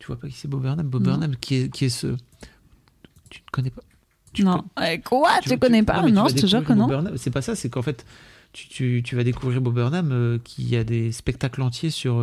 [0.00, 0.88] tu vois pas qui c'est Bob Burnham?
[0.88, 1.04] Bob.
[1.04, 2.08] Burnham qui est, qui est ce.
[3.28, 3.82] Tu ne connais pas?
[4.40, 4.64] Non.
[4.80, 5.30] Euh, quoi?
[5.42, 6.02] Tu, connais pas?
[6.02, 6.88] Tu Non, je te jure que non.
[6.88, 7.16] Bob Burnham.
[7.16, 8.04] C'est pas ça, c'est qu'en fait,
[8.52, 12.16] tu, tu, tu vas découvrir Bob Burnham euh, qui a des spectacles entiers sur.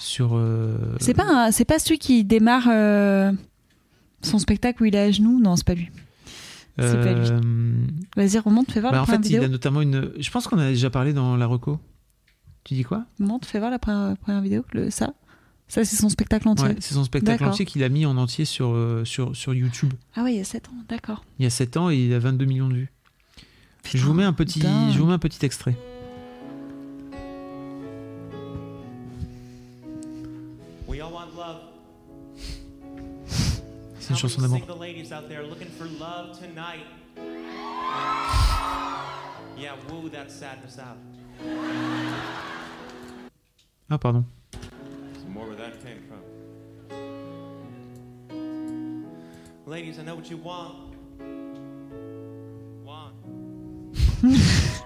[0.00, 0.30] Euh, sur.
[0.34, 3.32] euh, C'est pas, c'est pas celui qui démarre euh,
[4.22, 5.40] son spectacle où il est à genoux?
[5.40, 5.90] Non, c'est pas lui.
[6.78, 7.28] C'est pas lui.
[7.30, 7.40] Euh,
[8.16, 9.42] Vas-y, remonte, fais voir bah, la en première fait, vidéo.
[9.42, 10.12] il a notamment une.
[10.18, 11.78] Je pense qu'on a déjà parlé dans la reco.
[12.64, 13.04] Tu dis quoi?
[13.18, 14.64] Remonte, fais voir la première, première vidéo.
[14.72, 15.12] Le, ça,
[15.68, 16.68] ça c'est son spectacle entier.
[16.68, 18.74] Ouais, c'est son spectacle entier qu'il a mis en entier sur,
[19.04, 19.92] sur, sur YouTube.
[20.16, 21.24] Ah ouais, il y a 7 ans, d'accord.
[21.38, 22.92] Il y a 7 ans et il a 22 millions de vues.
[23.92, 24.92] je vous mets un petit, dingue.
[24.92, 25.76] je vous mets un petit extrait.
[34.10, 34.58] C'est une chanson d'amour.
[34.58, 36.84] Single ladies out there looking for love tonight.
[39.56, 40.96] Yeah, woo that sadness out.
[43.88, 44.24] Ah pardon.
[45.20, 46.18] Some more where that came from.
[49.66, 50.96] Ladies, I know what you want.
[52.84, 53.14] Want.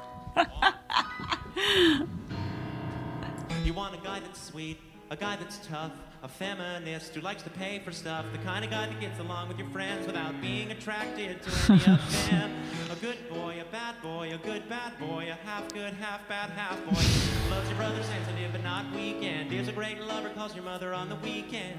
[3.65, 4.77] You want a guy that's sweet,
[5.11, 5.93] a guy that's tough,
[6.25, 9.47] a feminist who likes to pay for stuff, the kind of guy that gets along
[9.47, 12.51] with your friends without being attracted to any of them.
[12.91, 16.49] A good boy, a bad boy, a good bad boy, a half good, half bad,
[16.49, 17.55] half boy.
[17.55, 19.53] Loves your brother sensitive but not weekend.
[19.53, 21.79] Is a great lover, calls your mother on the weekend.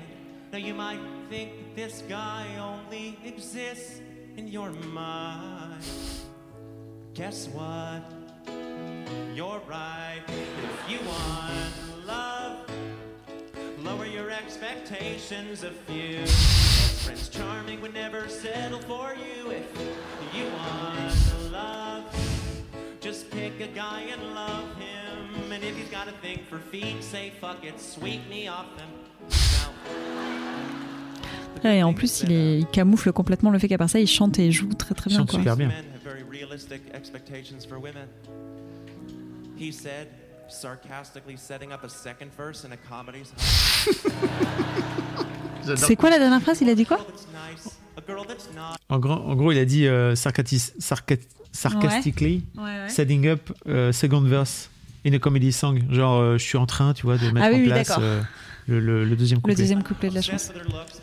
[0.51, 3.99] Now you might think that this guy only exists
[4.37, 5.83] in your mind.
[7.15, 8.03] Guess what?
[9.33, 10.21] You're right.
[10.27, 12.34] If you want love,
[13.85, 16.17] lower your expectations a few.
[17.05, 19.51] Prince Charming would never settle for you.
[19.51, 19.65] If
[20.33, 22.03] you want love,
[22.99, 25.51] just pick a guy and love him.
[25.51, 28.89] And if he's got a thing for feet, say fuck it, sweep me off them.
[31.63, 34.37] Et en plus, il, est, il camoufle complètement le fait qu'à part ça, il chante
[34.37, 35.19] et joue très très bien.
[35.19, 35.39] Chante quoi.
[35.39, 35.71] super bien.
[40.47, 43.33] Sarcastically setting up a second verse in a comedy's
[45.75, 46.61] C'est quoi la dernière phrase?
[46.61, 46.99] Il a dit quoi?
[47.97, 50.43] A girl that's not En, gros, en gros, il a dit euh, sarca-
[51.51, 52.61] sarcastically Ouais.
[52.63, 52.89] Ouais, ouais.
[52.89, 54.69] setting up euh, second verse
[55.05, 55.79] in a comedy song.
[55.91, 57.91] Genre, euh, je suis en train, tu vois, de mettre Ah oui, en oui, place
[57.99, 58.21] euh,
[58.67, 59.55] le, le- le deuxième Le couplet.
[59.55, 60.53] deuxième couplet de la chanson.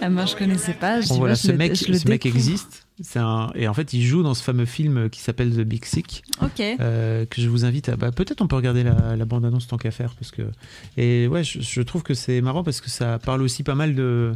[0.00, 1.00] Ah, moi, je connaissais pas.
[1.00, 2.86] Je Bon, voilà, je ce mec, je ce mec existe.
[3.16, 3.50] Un...
[3.54, 6.22] Et en fait, il joue dans ce fameux film qui s'appelle The Big Sick.
[6.42, 6.60] Ok.
[6.60, 7.96] euh, que je vous invite à.
[7.96, 10.14] Bah, Peut-être on peut regarder la, la bande-annonce tant qu'à faire.
[10.14, 10.42] Parce que...
[10.96, 13.94] Et ouais, je, je trouve que c'est marrant parce que ça parle aussi pas mal
[13.94, 14.34] de.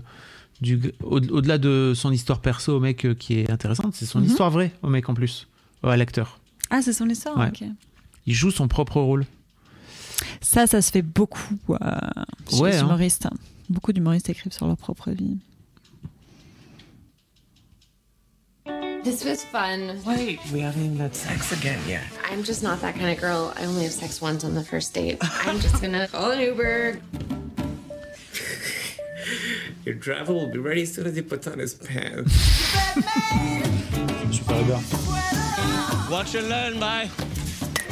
[0.60, 4.18] Du, au- au-delà de son histoire perso au mec euh, qui est intéressante, c'est son
[4.20, 4.26] Mhm.
[4.26, 5.46] histoire vraie au mec en plus,
[5.84, 6.40] à l'acteur.
[6.70, 7.46] Ah, c'est son histoire Ouais.
[7.48, 7.62] ok.
[8.26, 9.24] Il joue son propre rôle.
[10.40, 11.76] Ça, ça se fait beaucoup euh,
[12.50, 12.86] chez Ouais, les hein.
[12.86, 13.28] humoristes.
[13.70, 15.36] Beaucoup d'humoristes écrivent sur leur propre vie.
[19.08, 20.02] This was fun.
[20.04, 22.04] Wait, we haven't even had sex again yet.
[22.30, 23.54] I'm just not that kind of girl.
[23.56, 25.16] I only have sex once on the first date.
[25.22, 27.00] I'm just gonna call an Uber.
[29.86, 32.34] Your driver will be ready as soon as he puts on his pants.
[34.30, 34.84] Super regard.
[36.10, 37.08] Watch and learn, bye.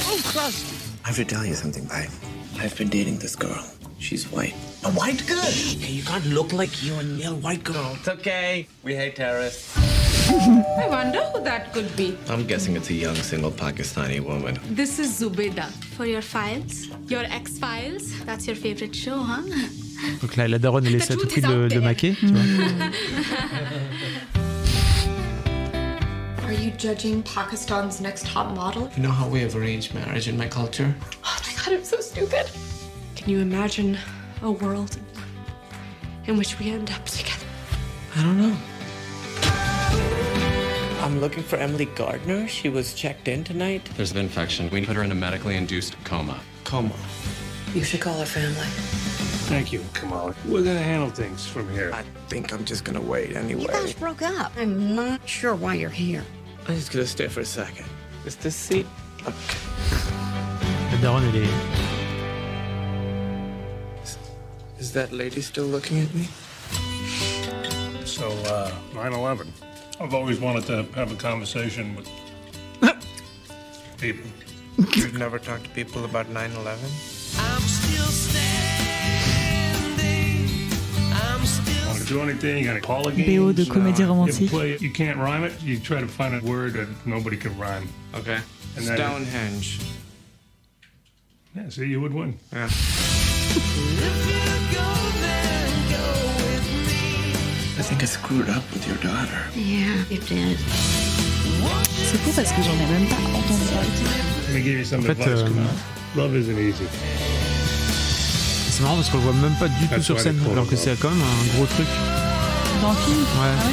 [0.01, 0.65] Oh, gosh.
[1.03, 2.09] I have to tell you something, bye.
[2.59, 3.65] I've been dating this girl.
[3.99, 4.55] She's white.
[4.85, 5.41] A white girl?
[5.41, 7.93] Hey, you can't look like you and yell white girl.
[7.95, 8.69] It's okay.
[8.83, 10.06] We hate terrorists.
[10.29, 12.17] I wonder who that could be.
[12.29, 14.59] I'm guessing it's a young single Pakistani woman.
[14.71, 15.71] This is Zubeda.
[15.97, 18.13] For your files, your X Files.
[18.25, 19.43] That's your favorite show, huh?
[20.21, 22.15] Donc là, la daronne, elle essaie à tout prix de, out de maquer.
[22.19, 22.43] Tu vois.
[26.45, 28.91] Are you judging Pakistan's next top model?
[28.97, 30.95] You know how we have arranged marriage in my culture?
[31.25, 32.51] Oh my god, I'm so stupid.
[33.15, 33.97] Can you imagine
[34.43, 34.99] a world
[36.27, 37.47] in which we end up together?
[38.17, 38.57] I don't know.
[41.17, 42.47] I'm looking for Emily Gardner.
[42.47, 43.89] She was checked in tonight.
[43.97, 44.69] There's an infection.
[44.69, 46.39] We put her in a medically induced coma.
[46.65, 46.95] Coma.
[47.73, 48.67] You should call her family.
[49.49, 50.35] Thank you, Kamala.
[50.45, 51.91] We're gonna handle things from here.
[51.95, 53.63] I think I'm just gonna wait anyway.
[53.63, 54.53] You guys broke up.
[54.59, 56.23] I'm not sure why you're here.
[56.69, 57.87] I'm just gonna stay for a second.
[58.27, 58.87] Is this seat?
[59.25, 59.33] La
[61.01, 61.51] daronne, elle est.
[64.79, 66.29] Is that lady still looking at me?
[68.05, 69.47] So, uh, 9-11.
[70.01, 72.09] I've always wanted to have a conversation with
[73.99, 74.29] people.
[74.95, 76.91] You've never talked to people about 9 11?
[77.39, 77.59] I
[81.89, 83.41] wanted to do anything, you gotta call a game.
[83.43, 84.41] BO de comédie romantique.
[84.43, 87.57] You, play, you can't rhyme it, you try to find a word that nobody can
[87.59, 87.89] rhyme.
[88.15, 88.39] Okay.
[88.77, 89.81] And then- Stonehenge.
[91.55, 92.39] Yeah, see, you would win.
[92.53, 92.69] Yeah.
[97.79, 99.41] I think I screwed up with your daughter.
[99.55, 100.59] Yeah, you did.
[101.89, 103.89] C'est fou parce que j'en ai même pas entendu parler.
[104.49, 105.29] Let me give you some En fait, advice.
[105.29, 106.19] euh, Come on.
[106.19, 106.85] Love isn't easy.
[108.71, 110.99] C'est marrant parce qu'on le voit même pas du tout sur scène, alors que c'est
[110.99, 111.87] quand même un gros truc.
[112.83, 113.27] Dans le film Ouais.
[113.43, 113.73] Ah ouais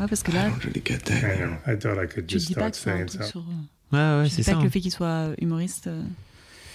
[0.00, 1.14] Ouais, parce que là, I don't really get that.
[1.14, 1.52] I know.
[1.66, 3.22] I thought I could tu te just dis pas start que c'est un saying truc
[3.24, 3.32] sur.
[3.32, 3.66] something.
[3.94, 4.56] euh, Ouais, ouais, c'est dis pas ça.
[4.56, 4.70] que le hein.
[4.70, 6.02] fait qu'il soit humoriste euh,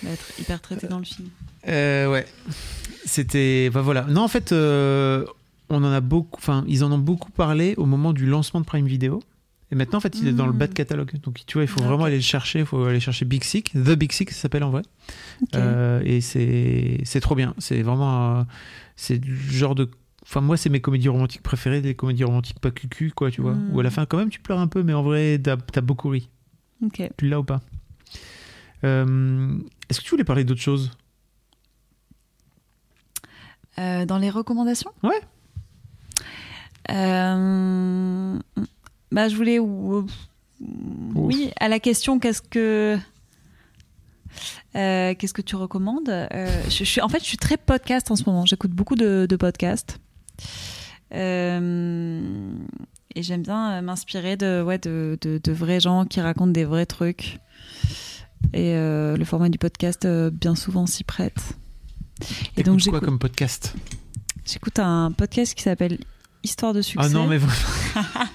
[0.03, 1.27] va être hyper traité dans le film.
[1.67, 2.25] Euh, ouais.
[3.05, 3.69] C'était.
[3.73, 4.03] Bah voilà.
[4.07, 5.25] Non, en fait, euh,
[5.69, 6.37] on en a beaucoup.
[6.39, 9.21] Enfin, ils en ont beaucoup parlé au moment du lancement de Prime Video.
[9.69, 10.57] Et maintenant, en fait, il est dans le Mm.
[10.57, 11.11] bas de catalogue.
[11.23, 12.59] Donc, tu vois, il faut vraiment aller le chercher.
[12.59, 13.73] Il faut aller chercher Big Sick.
[13.73, 14.83] The Big Sick, ça s'appelle en vrai.
[15.55, 17.53] Euh, et c'est trop bien.
[17.57, 18.37] C'est vraiment.
[18.39, 18.43] euh,
[18.95, 19.89] c'est le genre de.
[20.23, 23.55] Enfin, moi, c'est mes comédies romantiques préférées, des comédies romantiques pas cucu, quoi, tu vois.
[23.55, 23.69] Mm.
[23.73, 25.81] Où à la fin, quand même, tu pleures un peu, mais en vrai, t'as as
[25.81, 26.29] beaucoup ri.
[26.85, 27.01] Ok.
[27.17, 27.59] Tu l'as ou pas?
[28.85, 29.57] Euh,
[29.89, 30.91] Est-ce que tu voulais parler d'autre chose?
[33.77, 34.91] Dans les recommandations?
[35.03, 35.21] Ouais.
[36.89, 38.39] Euh,
[39.11, 39.59] bah, je voulais.
[39.59, 42.97] Oui, à la question qu'est-ce que.
[44.75, 48.09] euh, qu'est-ce que tu recommandes Euh, je, je suis, En fait, je suis très podcast
[48.11, 48.45] en ce moment.
[48.45, 49.99] J'écoute beaucoup de, de podcasts.
[51.13, 52.51] Euh,
[53.15, 56.65] et j'aime bien euh, m'inspirer de, ouais, de, de, de vrais gens qui racontent des
[56.65, 57.39] vrais trucs.
[58.53, 61.57] Et euh, le format du podcast, euh, bien souvent, s'y prête.
[62.55, 63.75] Et donc, quoi comme podcast?
[64.45, 65.97] J'écoute un podcast qui s'appelle
[66.43, 67.05] Histoire de succès.
[67.05, 68.07] Ah non, mais vraiment.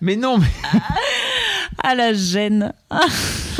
[0.00, 0.46] mais non, mais.
[1.82, 2.72] Ah la gêne.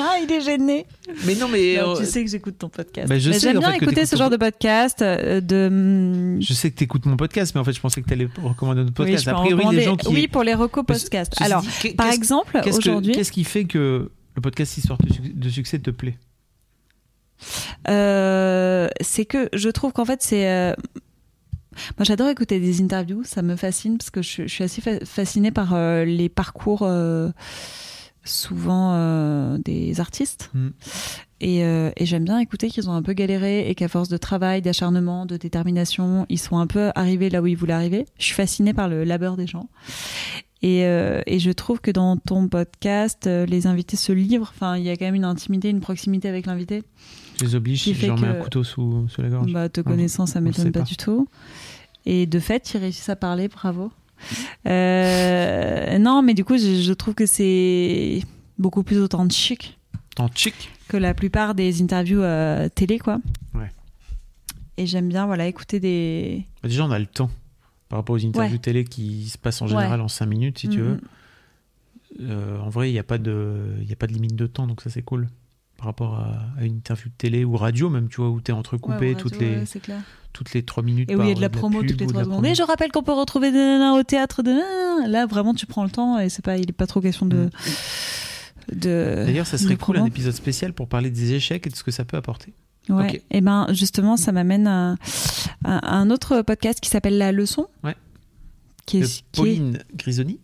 [0.01, 0.87] Ah, il est gêné.
[1.27, 1.77] Mais non, mais.
[1.77, 3.09] Non, euh, tu sais que j'écoute ton podcast.
[3.09, 5.03] Bah, J'aime en bien fait, écouter ce ton genre de podcast.
[5.03, 6.41] euh, de...
[6.41, 8.91] Je sais que t'écoutes mon podcast, mais en fait, je pensais que t'allais recommander notre
[9.03, 9.25] Oui, podcast.
[9.25, 10.07] peux a priori, les gens qui.
[10.07, 11.35] oui, pour les recos podcast.
[11.41, 15.49] Alors, dit, par exemple, aujourd'hui- Qu'est-ce qui fait que le podcast Histoire de suc- de
[15.49, 16.17] succès te plaît?
[17.89, 20.49] Euh, c'est que je trouve qu'en fait, c'est.
[20.49, 20.75] euh,
[21.99, 23.23] Moi, j'adore écouter des interviews.
[23.25, 26.83] Ça me fascine parce que je, je suis assez fa- fascinée par euh, les parcours,
[26.83, 27.31] euh,
[28.25, 30.51] souvent euh, des artistes.
[30.55, 30.69] Mm.
[31.41, 34.61] Et, et j'aime bien écouter qu'ils ont un peu galéré et qu'à force de travail,
[34.61, 38.07] d'acharnement, de détermination, ils sont un peu arrivés là où ils voulaient arriver.
[38.19, 39.69] Je suis fascinée par le labeur des gens.
[40.63, 44.53] Et, euh, et je trouve que dans ton podcast, euh, les invités se livrent.
[44.53, 46.83] Enfin, il y a quand même une intimité, une proximité avec l'invité.
[47.39, 49.53] Je les oblige, Qui je fait leur mets un couteau sous, sous la gorge.
[49.53, 51.29] Bah, te connaissant, ça on le m'étonne pas, du tout.
[52.07, 53.91] Et de fait, ils réussissent à parler, bravo.
[54.67, 58.21] Euh, non, mais du coup, je, je trouve que c'est
[58.59, 59.79] beaucoup plus authentique
[60.17, 63.19] Authentique que la plupart des interviews euh, télé, quoi.
[63.55, 63.71] Ouais.
[64.77, 66.45] Et j'aime bien, voilà, écouter des.
[66.63, 67.31] Bah, Déjà, on a le temps
[67.89, 68.59] par rapport aux interviews Ouais.
[68.59, 70.05] télé qui se passent en général Ouais.
[70.05, 70.85] en 5 minutes, si tu Mhm.
[70.85, 71.01] veux.
[72.31, 74.47] Euh, en vrai, il n'y a, pas de- il y a pas de limite de
[74.47, 75.29] temps, donc ça, c'est cool.
[75.79, 78.51] Par rapport à, à une interview de télé ou radio, même, tu vois, où tu
[78.51, 79.65] es entrecoupé Ouais, toutes, les, ouais,
[80.35, 81.11] toutes les 3 minutes.
[81.11, 82.25] Et où il y a de la promo pub toutes les ou de trois la
[82.25, 82.39] secondes.
[82.43, 82.53] promo.
[82.53, 85.09] Et je rappelle qu'on peut retrouver des au théâtre de.
[85.09, 87.49] Là, vraiment, tu prends le temps et c'est pas, il est pas trop question de.
[88.73, 89.27] de Mm.
[89.27, 90.09] D'ailleurs, ça serait cool un promo.
[90.09, 92.53] épisode spécial pour parler des échecs et de ce que ça peut apporter.
[92.89, 93.23] Ouais.
[93.31, 94.97] Et ben justement, ça m'amène à,
[95.65, 97.67] à un autre podcast qui s'appelle La Leçon.
[97.85, 97.95] Ouais.
[98.87, 100.41] Qui est, qui est- Pauline Grisoni,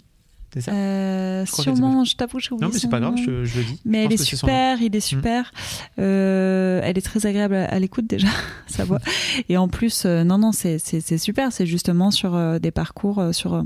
[0.55, 3.45] c'est ça Euh, Je sûrement, je t'avoue, j'ai oublié Non, mais c'est pas grave, je,
[3.45, 3.81] je le dis.
[3.85, 5.51] Mais elle est super, il est super.
[5.99, 8.29] Euh, elle est très agréable à, à l'écoute déjà,
[8.69, 9.01] sa voix.
[9.49, 10.79] Et en plus, euh, non, non, c'est
[11.19, 11.53] super.
[11.53, 13.65] C'est justement sur euh, des parcours, sur,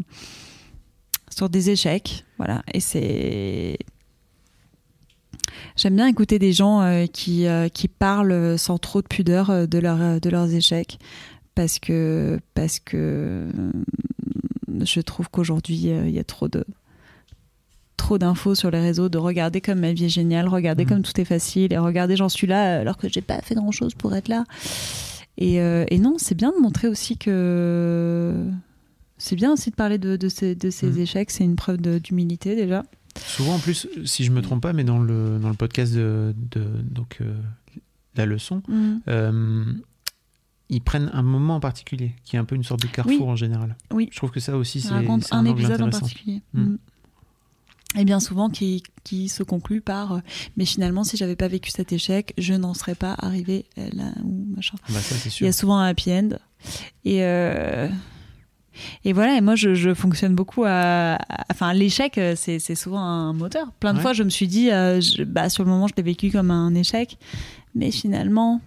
[1.30, 2.24] sur des échecs.
[2.39, 2.62] Voilà.
[2.72, 3.78] Et c'est.
[5.76, 10.30] J'aime bien écouter des gens qui, qui parlent sans trop de pudeur de, leur, de
[10.30, 10.99] leurs échecs.
[11.55, 13.49] Parce que, parce que
[14.85, 16.64] je trouve qu'aujourd'hui, euh, il y a trop de,
[17.97, 20.89] trop d'infos sur les réseaux, de regarder comme ma vie est géniale, regarder Mhm.
[20.91, 23.73] comme tout est facile, et regarder j'en suis là alors que j'ai pas fait grand
[23.73, 24.45] chose pour être là.
[25.37, 28.35] Et, euh, et non, c'est bien de montrer aussi que
[29.19, 30.99] c'est bien aussi de parler de, de ces, de ces Mhm.
[31.01, 32.85] échecs, c'est une preuve d'humilité déjà.
[33.16, 36.35] Souvent, en plus, si je me trompe pas, mais dans le, dans le podcast de,
[36.53, 37.35] de donc, euh,
[38.16, 39.01] La Leçon, Mhm.
[39.09, 39.64] euh,
[40.71, 43.33] ils prennent un moment en particulier, qui est un peu une sorte de carrefour Oui.
[43.33, 43.77] en général.
[43.93, 44.09] Oui.
[44.12, 46.43] Je trouve que ça aussi, c'est un, angle épisode en particulier.
[46.53, 46.61] Mm.
[46.62, 46.79] Mm.
[47.99, 50.19] Et bien souvent qui, qui se conclut par euh,
[50.59, 54.12] mais finalement si j'avais pas vécu cet échec je n'en serais pas arrivé euh, là
[54.25, 55.47] ou machin Bah, ça, c'est il sûr.
[55.47, 56.29] y a souvent un happy end
[57.07, 57.89] et euh,
[59.07, 61.16] et voilà et moi je, je fonctionne beaucoup à,
[61.51, 64.03] enfin l'échec c'est c'est souvent un moteur plein de Ouais.
[64.03, 66.51] fois je me suis dit euh, je- bah sur le moment je l'ai vécu comme
[66.51, 67.16] un échec
[67.75, 68.61] mais finalement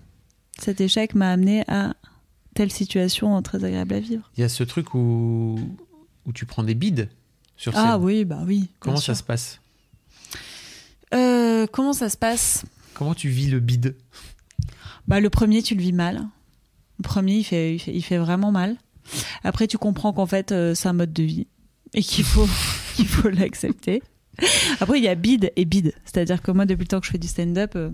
[0.61, 1.93] cet échec m'a amené à
[2.53, 4.29] telle situation très agréable à vivre.
[4.37, 5.59] Il y a ce truc où,
[6.25, 7.09] où tu prends des bides
[7.55, 7.83] sur scène.
[7.85, 8.59] Ah oui, bah oui.
[8.59, 9.59] bien Comment ça se passe?
[11.13, 12.65] Euh, Comment ça se passe?
[12.93, 13.95] Comment tu vis le bide?
[15.07, 16.27] Bah, le premier, tu le vis mal.
[16.99, 18.77] Le premier, il fait, il fait, il fait vraiment mal.
[19.43, 21.47] Après, tu comprends qu'en fait, euh, c'est un mode de vie
[21.93, 22.47] et qu'il faut,
[22.95, 24.03] qu'il faut l'accepter.
[24.79, 25.93] Après, il y a bide et bide.
[26.05, 27.89] C'est-à-dire que moi, depuis le temps que je fais du stand-up, euh,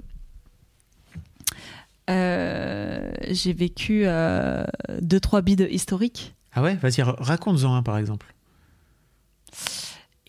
[2.09, 4.63] euh, j'ai vécu euh,
[5.01, 6.33] deux, trois bides historiques.
[6.53, 8.33] Ah ouais Vas-y, ra- raconte-en un par exemple.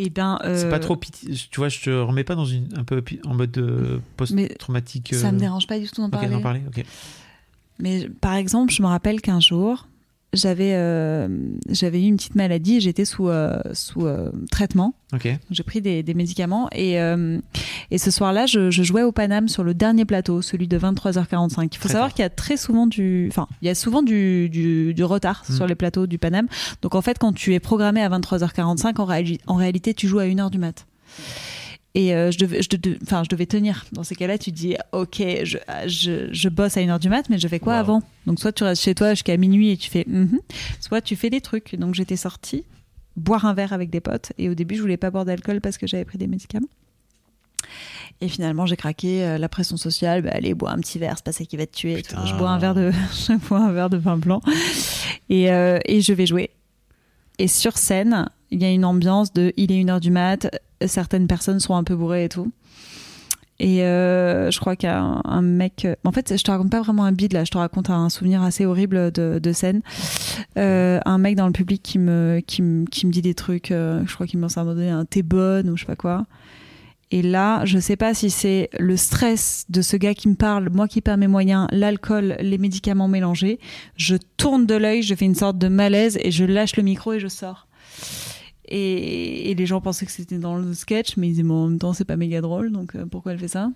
[0.01, 2.69] Et ben, C'est euh, pas trop piti- Tu vois, je te remets pas dans une,
[2.77, 5.13] un peu en mode euh, post-traumatique.
[5.13, 6.41] ça euh, me dérange pas du tout d'en Ok, parler.
[6.41, 6.85] parler, ok.
[7.81, 9.89] Mais par exemple, je me rappelle qu'un jour,
[10.35, 11.27] j'avais euh,
[11.71, 14.95] j'avais eu une petite maladie et j'étais sous, euh, sous euh, traitement.
[15.15, 15.25] Ok.
[15.27, 17.39] Donc, J'ai pris des, des médicaments et, euh,
[17.91, 21.69] et ce soir-là, je, je jouais au Paname sur le dernier plateau, celui de 23h45.
[21.73, 24.03] Il faut Très savoir qu'il y a très souvent du, enfin, il y a souvent
[24.03, 25.55] du, du, du retard Mm.
[25.55, 26.47] sur les plateaux du Paname.
[26.83, 30.19] Donc en fait, quand tu es programmé à 23h45, en, réali- en réalité, tu joues
[30.19, 30.87] à 1h du mat.
[31.95, 33.87] Et euh, je, devais, je, de- je devais tenir.
[33.93, 37.29] Dans ces cas-là, tu te dis, ok, je, je, je bosse à 1h du mat,
[37.31, 38.03] mais je fais quoi avant?
[38.27, 40.39] Donc soit tu restes chez toi jusqu'à minuit et tu fais, Mhm.
[40.81, 41.75] soit tu fais des trucs.
[41.77, 42.65] Donc j'étais sortie
[43.17, 44.33] boire un verre avec des potes.
[44.39, 46.69] Et au début, je voulais pas boire d'alcool parce que j'avais pris des médicaments.
[48.21, 49.23] Et finalement, j'ai craqué.
[49.25, 51.67] euh, la pression sociale, bah, allez, bois un petit verre, c'est pas ça qui va
[51.67, 52.03] te tuer.
[52.27, 54.41] Je bois un verre de, je bois un verre de vin blanc.
[55.31, 56.51] Et, euh, et je vais jouer.
[57.39, 60.51] Et sur scène, il y a une ambiance de il est une heure du mat,
[60.87, 62.51] certaines personnes sont un peu bourrées et tout.
[63.61, 65.87] Et euh, je crois qu'il y a un, mec.
[66.05, 68.43] En fait, je te raconte pas vraiment un bide là, je te raconte un souvenir
[68.43, 69.83] assez horrible de, scène.
[70.57, 73.73] Euh, un mec dans le public qui me, qui me, qui me dit des trucs,
[73.73, 76.27] euh, je crois qu'il m'a donné un t'es bonne ou je sais pas quoi.
[77.11, 80.69] Et là, je sais pas si c'est le stress de ce gars qui me parle,
[80.71, 83.59] moi qui perds mes moyens, l'alcool, les médicaments mélangés.
[83.97, 87.15] Je tourne de l'œil, je fais une sorte de malaise et je lâche le micro
[87.15, 87.67] et je sors.
[88.67, 91.69] Et, et les gens pensaient que c'était dans le sketch, mais ils disaient, mais en
[91.69, 93.71] même temps, c'est pas méga drôle, donc euh, pourquoi elle fait ça?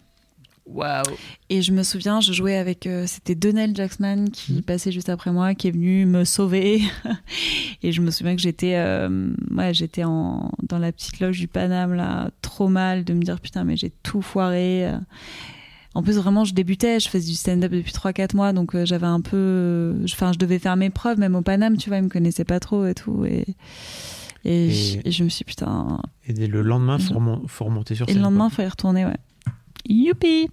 [0.67, 1.03] Waouh
[1.51, 5.33] Et je me souviens, je jouais avec, euh, c'était Donnell Jacksman qui passait juste après
[5.33, 6.81] moi, qui est venu me sauver.
[7.83, 11.49] et je me souviens que j'étais, euh, ouais, j'étais en, dans la petite loge du
[11.49, 14.87] Paname, là, trop mal de me dire, putain, mais j'ai tout foiré.
[14.89, 14.99] euh.
[15.95, 19.07] En plus, vraiment, je débutais, je faisais du stand-up depuis 3-4 mois, donc euh, j'avais
[19.09, 19.95] un peu.
[20.05, 22.61] Enfin, je devais faire mes preuves, même au Paname, tu vois, ils me connaissaient pas
[22.61, 23.25] trop et tout.
[23.27, 23.45] Et,
[24.45, 26.01] et, Et- je, et je me suis dit, putain.
[26.29, 28.23] Et le lendemain, faut, remon- faut remonter sur Et scène.
[28.23, 29.17] le lendemain, il faut y retourner, ouais.
[29.89, 30.49] Youpi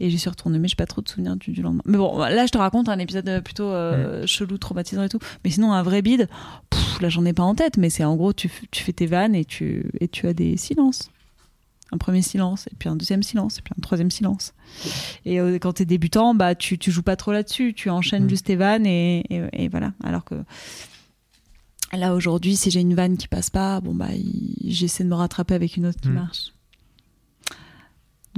[0.00, 1.82] Et j'y suis retournée, mais j'ai pas trop de souvenirs du, du lendemain.
[1.86, 5.18] Mais bon, là, je te raconte un épisode plutôt euh, chelou, traumatisant et tout.
[5.44, 6.28] Mais sinon, un vrai bide,
[6.70, 9.34] pff, là, j'en ai pas en tête, mais c'est en gros, tu, fais tes vannes
[9.34, 11.10] et tu, et tu as des silences.
[11.90, 14.52] Un premier silence, et puis un deuxième silence, et puis un troisième silence.
[15.24, 17.72] Et euh, quand t'es débutant, bah, tu, tu joues pas trop là-dessus.
[17.74, 19.94] Tu enchaînes juste tes vannes et, et, et voilà.
[20.04, 20.34] Alors que
[21.94, 24.08] là, aujourd'hui, si j'ai une vanne qui passe pas, bon, bah,
[24.66, 26.12] j'essaie de me rattraper avec une autre qui Mm.
[26.14, 26.52] marche.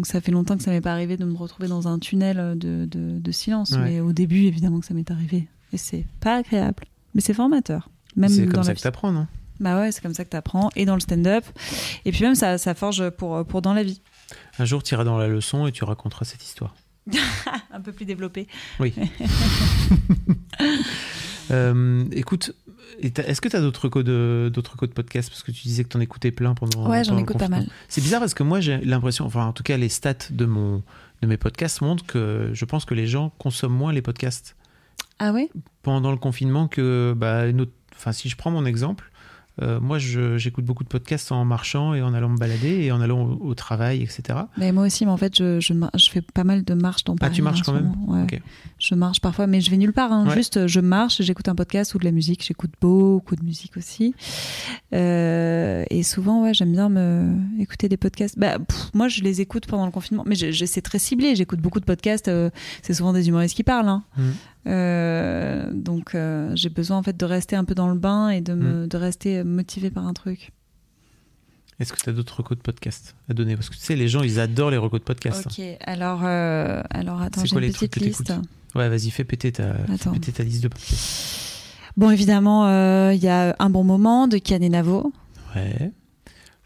[0.00, 2.56] Donc ça fait longtemps que ça m'est pas arrivé de me retrouver dans un tunnel
[2.56, 3.72] de, de, de silence.
[3.72, 3.80] Ouais.
[3.84, 5.46] Mais au début, évidemment que ça m'est arrivé.
[5.74, 6.84] Et c'est pas agréable.
[7.14, 7.90] Mais c'est formateur.
[8.16, 8.78] Même C'est comme la ça vie.
[8.78, 9.26] que t'apprends, non?
[9.60, 10.70] Bah ouais, c'est comme ça que t'apprends.
[10.74, 11.44] Et dans le stand-up.
[12.06, 14.00] Et puis même, ça, ça forge pour, pour dans la vie.
[14.58, 16.74] Un jour, tu iras dans la leçon et tu raconteras cette histoire.
[17.70, 18.48] un peu plus développé.
[18.78, 18.94] Oui.
[21.52, 22.54] Euh, écoute,
[23.02, 25.28] est-ce que tu as d'autres codes de, d'autres codes podcast?
[25.30, 26.88] Parce que tu disais que tu en écoutais plein pendant.
[26.88, 27.66] Ouais, j'en écoute pas mal.
[27.88, 30.82] C'est bizarre parce que moi, j'ai l'impression, enfin, en tout cas, les stats de, mon,
[31.22, 34.56] de mes podcasts montrent que je pense que les gens consomment moins les podcasts
[35.18, 35.48] Ah ouais?
[35.82, 37.14] pendant le confinement que.
[37.16, 39.10] Bah, une autre- Enfin, si je prends mon exemple.
[39.62, 43.00] Euh, moi, j'écoute beaucoup de podcasts en marchant et en allant me balader et en
[43.00, 44.38] allant au, au travail, etc.
[44.56, 47.04] Mais moi aussi, mais en fait, je, je, mar- je fais pas mal de marches
[47.04, 47.32] dans Ah, Paris.
[47.34, 48.26] tu marches quand même ouais.
[48.78, 50.12] Je marche parfois, mais je vais nulle part.
[50.12, 50.26] hein.
[50.26, 50.34] Ouais.
[50.34, 52.42] Juste, je marche, j'écoute un podcast ou de la musique.
[52.46, 54.14] J'écoute beaucoup de musique aussi.
[54.94, 58.38] Euh, et souvent, ouais, j'aime bien me écouter des podcasts.
[58.38, 61.36] Bah, pff, moi, je les écoute pendant le confinement, mais je, je- c'est très ciblé.
[61.36, 62.28] J'écoute beaucoup de podcasts.
[62.28, 62.50] euh,
[62.82, 63.88] c'est souvent des humoristes qui parlent.
[63.88, 64.02] hein.
[64.16, 64.32] Mhm.
[64.66, 68.40] Euh, donc, euh, j'ai besoin en fait de rester un peu dans le bain et
[68.40, 70.52] de, me, de rester motivé par un truc.
[71.78, 73.56] Est-ce que tu as d'autres recos de podcasts à donner?
[73.56, 75.46] Parce que tu sais, les gens, ils adorent les recos de podcasts.
[75.46, 78.34] Ok, alors, euh, alors attends, j'ai une petite liste.
[78.74, 80.12] Ouais, vas-y, fais péter ta, fais Attends.
[80.12, 81.74] péter ta liste de podcasts.
[81.96, 85.12] Bon, évidemment, euh, il y a un bon moment de Kian et Navo.
[85.56, 85.90] Ouais.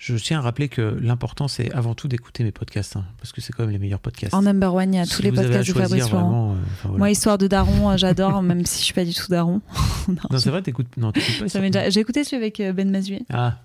[0.07, 3.41] Je tiens à rappeler que l'important, c'est avant tout d'écouter mes podcasts, hein, parce que
[3.41, 4.35] c'est quand même les meilleurs podcasts.
[4.35, 6.23] En number one, il y a Si tous les podcasts de Fabrice Laurent.
[6.29, 6.99] vraiment, euh, enfin, voilà.
[6.99, 9.63] Moi, histoire de Daron, euh, j'adore, même si je suis pas du tout Daron.
[10.09, 10.95] Non, c'est vrai, t'écoutes.
[10.99, 11.49] Non, t'écoutes pas.
[11.49, 13.23] Ça m'est déjà- J'ai écouté celui avec euh, Ben Mazué.
[13.33, 13.57] Ah.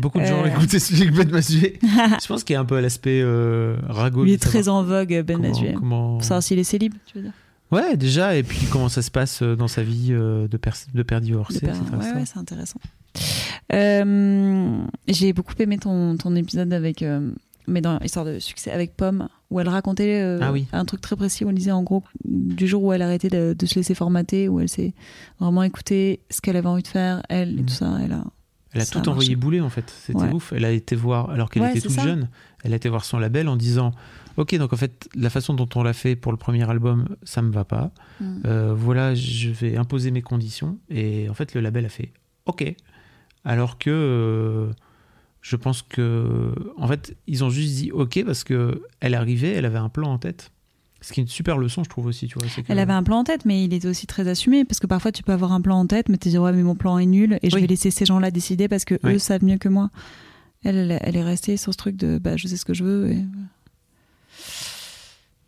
[0.00, 0.48] Beaucoup de gens ont Euh.
[0.48, 1.78] écouté celui avec Ben Mazué.
[1.82, 4.24] Je pense qu'il y a un peu l'aspect euh, ragot.
[4.26, 5.74] Il est très en vogue, Ben Mazué.
[5.74, 7.32] comment- Pour savoir s'il est célib, tu veux dire
[7.70, 11.54] Ouais, déjà, et puis comment ça se passe euh, dans sa vie de, père divorcé.
[11.54, 12.80] De père- ouais, ouais, c'est intéressant.
[13.72, 17.30] Euh, J'ai beaucoup aimé ton, ton épisode avec, euh,
[17.66, 20.66] mais dans l'histoire de succès avec Pomme, où elle racontait euh, Ah oui.
[20.72, 21.44] un truc très précis.
[21.46, 24.48] Elle disait en gros du jour où elle a arrêté de, de se laisser formater,
[24.48, 24.94] où elle s'est
[25.38, 27.98] vraiment écouté ce qu'elle avait envie de faire, elle et tout ça.
[28.02, 28.24] Elle a,
[28.72, 29.92] Elle a ça tout envoyé bouler en fait.
[30.04, 30.32] C'était Ouais.
[30.32, 30.52] ouf.
[30.54, 32.02] Elle a été voir, alors qu'elle Ouais, était toute ça.
[32.02, 32.28] jeune,
[32.64, 33.92] elle a été voir son label en disant
[34.36, 37.42] Ok, donc en fait, la façon dont on l'a fait pour le premier album, ça
[37.42, 37.90] me va pas.
[38.20, 38.72] Mm.
[38.74, 40.78] Voilà, je vais imposer mes conditions.
[40.88, 42.12] Et en fait, le label a fait
[42.46, 42.64] Ok.
[43.44, 44.72] Alors que euh,
[45.40, 46.52] je pense que.
[46.76, 50.12] En fait, ils ont juste dit Ok parce que elle arrivait, elle avait un plan
[50.12, 50.50] en tête.
[51.02, 52.26] Ce qui est une super leçon, je trouve aussi.
[52.28, 54.66] Tu vois, que- Elle avait un plan en tête, mais il était aussi très assumé
[54.66, 56.52] parce que parfois tu peux avoir un plan en tête, mais tu te dis ouais
[56.52, 57.62] mais mon plan est nul et je Oui.
[57.62, 59.88] vais laisser ces gens-là décider parce que eux savent mieux que moi.
[60.62, 63.12] Elle, elle, est restée sur ce truc de bah je sais ce que je veux.
[63.12, 63.24] Et...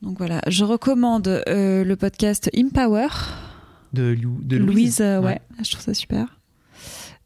[0.01, 3.09] Donc voilà, je recommande euh, le podcast Empower.
[3.93, 5.01] de, Lou- de Louise, Louise.
[5.03, 5.40] euh, ouais.
[5.62, 6.40] je trouve ça super.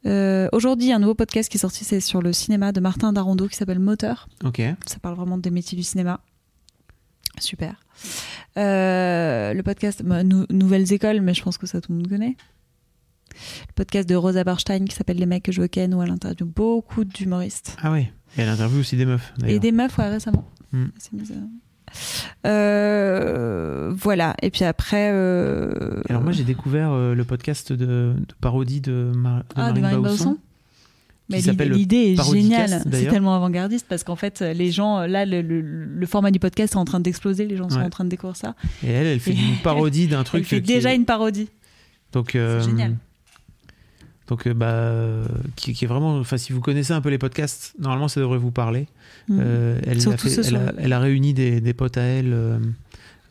[0.05, 3.49] Euh, Aujourd'hui, un nouveau podcast qui est sorti, c'est sur le cinéma de Martin Darondo
[3.49, 4.29] qui s'appelle Moteur.
[4.45, 4.61] Ok.
[4.87, 6.21] Ça parle vraiment des métiers du cinéma.
[7.39, 7.81] Super.
[8.57, 12.09] Euh, le podcast bah, Nou- Nouvelles Écoles, mais je pense que ça tout le monde
[12.09, 12.37] connaît.
[13.69, 16.11] Le podcast de Rosa Barstein qui s'appelle Les mecs que je veux ken, où elle
[16.11, 17.77] interviewe beaucoup d'humoristes.
[17.83, 18.13] Ah ouais.
[18.39, 19.35] Et elle interviewe aussi des meufs.
[19.47, 20.49] Et des meufs, ouais, récemment.
[20.73, 20.85] Mm.
[20.85, 21.21] À-
[22.47, 24.35] Euh, voilà.
[24.43, 25.11] Et puis après.
[25.13, 29.73] euh, Alors moi j'ai découvert euh, le podcast de, de parodie de, Mar- de Ah,
[29.73, 30.39] de Marine, Bausson.
[31.29, 32.83] L'idée- est géniale.
[32.93, 36.75] C'est tellement avant-gardiste parce qu'en fait, les gens, là, le, le- le format du podcast
[36.75, 37.47] est en train d'exploser.
[37.47, 38.55] Les gens sont en train de découvrir ça.
[38.85, 40.43] Et elle, elle fait Et- une parodie d'un truc.
[40.43, 41.49] Elle fait déjà est- une parodie.
[42.13, 42.95] Donc, euh, génial.
[44.29, 46.19] Donc, euh, bah, qui, qui est vraiment.
[46.19, 48.89] Enfin, si vous connaissez un peu les podcasts, normalement, ça devrait vous parler.
[49.29, 49.39] Mm.
[49.41, 50.63] Euh, elle, a Surtout fait- ce elle, soir.
[50.69, 52.59] a, elle a réuni des, des potes à elle euh,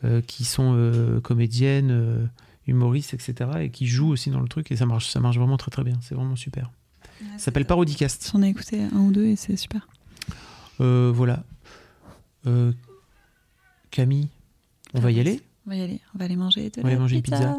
[0.04, 2.28] euh, qui sont comédiennes,
[2.66, 3.50] humoristes, etc.
[3.60, 4.72] et qui jouent aussi dans le truc.
[4.72, 5.98] Et ça marche, ça marche vraiment très très bien.
[6.00, 6.70] C'est vraiment super.
[7.36, 8.30] ça s'appelle Parodicast.
[8.32, 9.86] J'en ai écouté un ou deux et c'est super.
[10.78, 11.44] Voilà.
[13.90, 14.28] Camille,
[14.94, 15.40] on va y aller?
[15.66, 16.00] On va y aller.
[16.14, 17.56] On va aller manger de On va aller manger une pizza.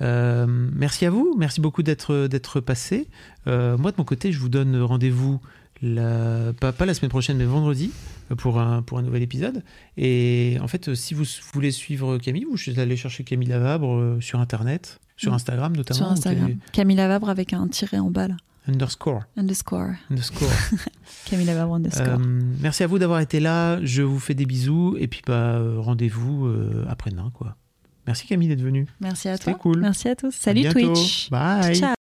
[0.00, 3.08] Euh, merci à vous, merci beaucoup d'être d'être passé.
[3.46, 5.40] Euh, moi de mon côté, je vous donne rendez-vous
[5.82, 7.90] la, pas, pas la semaine prochaine, mais vendredi
[8.30, 9.62] euh, pour un pour un nouvel épisode.
[9.96, 15.00] Et en fait, si vous voulez suivre Camille, vous allez chercher Camille Lavabre sur internet,
[15.16, 15.34] sur Mm.
[15.34, 15.98] Instagram notamment.
[15.98, 16.56] Sur Instagram.
[16.72, 18.36] Camille Lavabre avec un tiret en bas là.
[18.66, 19.24] Underscore.
[19.36, 19.90] Underscore.
[20.10, 20.48] Underscore.
[21.26, 22.18] Camille Lavabre underscore.
[22.18, 23.78] Euh, merci à vous d'avoir été là.
[23.84, 26.50] Je vous fais des bisous et puis bah rendez-vous
[26.88, 27.56] après-demain quoi.
[28.06, 28.86] Merci Camille d'être venue.
[29.00, 29.54] Merci à toi.
[29.54, 29.80] cool.
[29.80, 30.34] Merci à tous.
[30.34, 30.92] Salut bientôt.
[30.94, 31.30] Twitch.
[31.30, 31.74] Bye.
[31.76, 31.94] Ciao.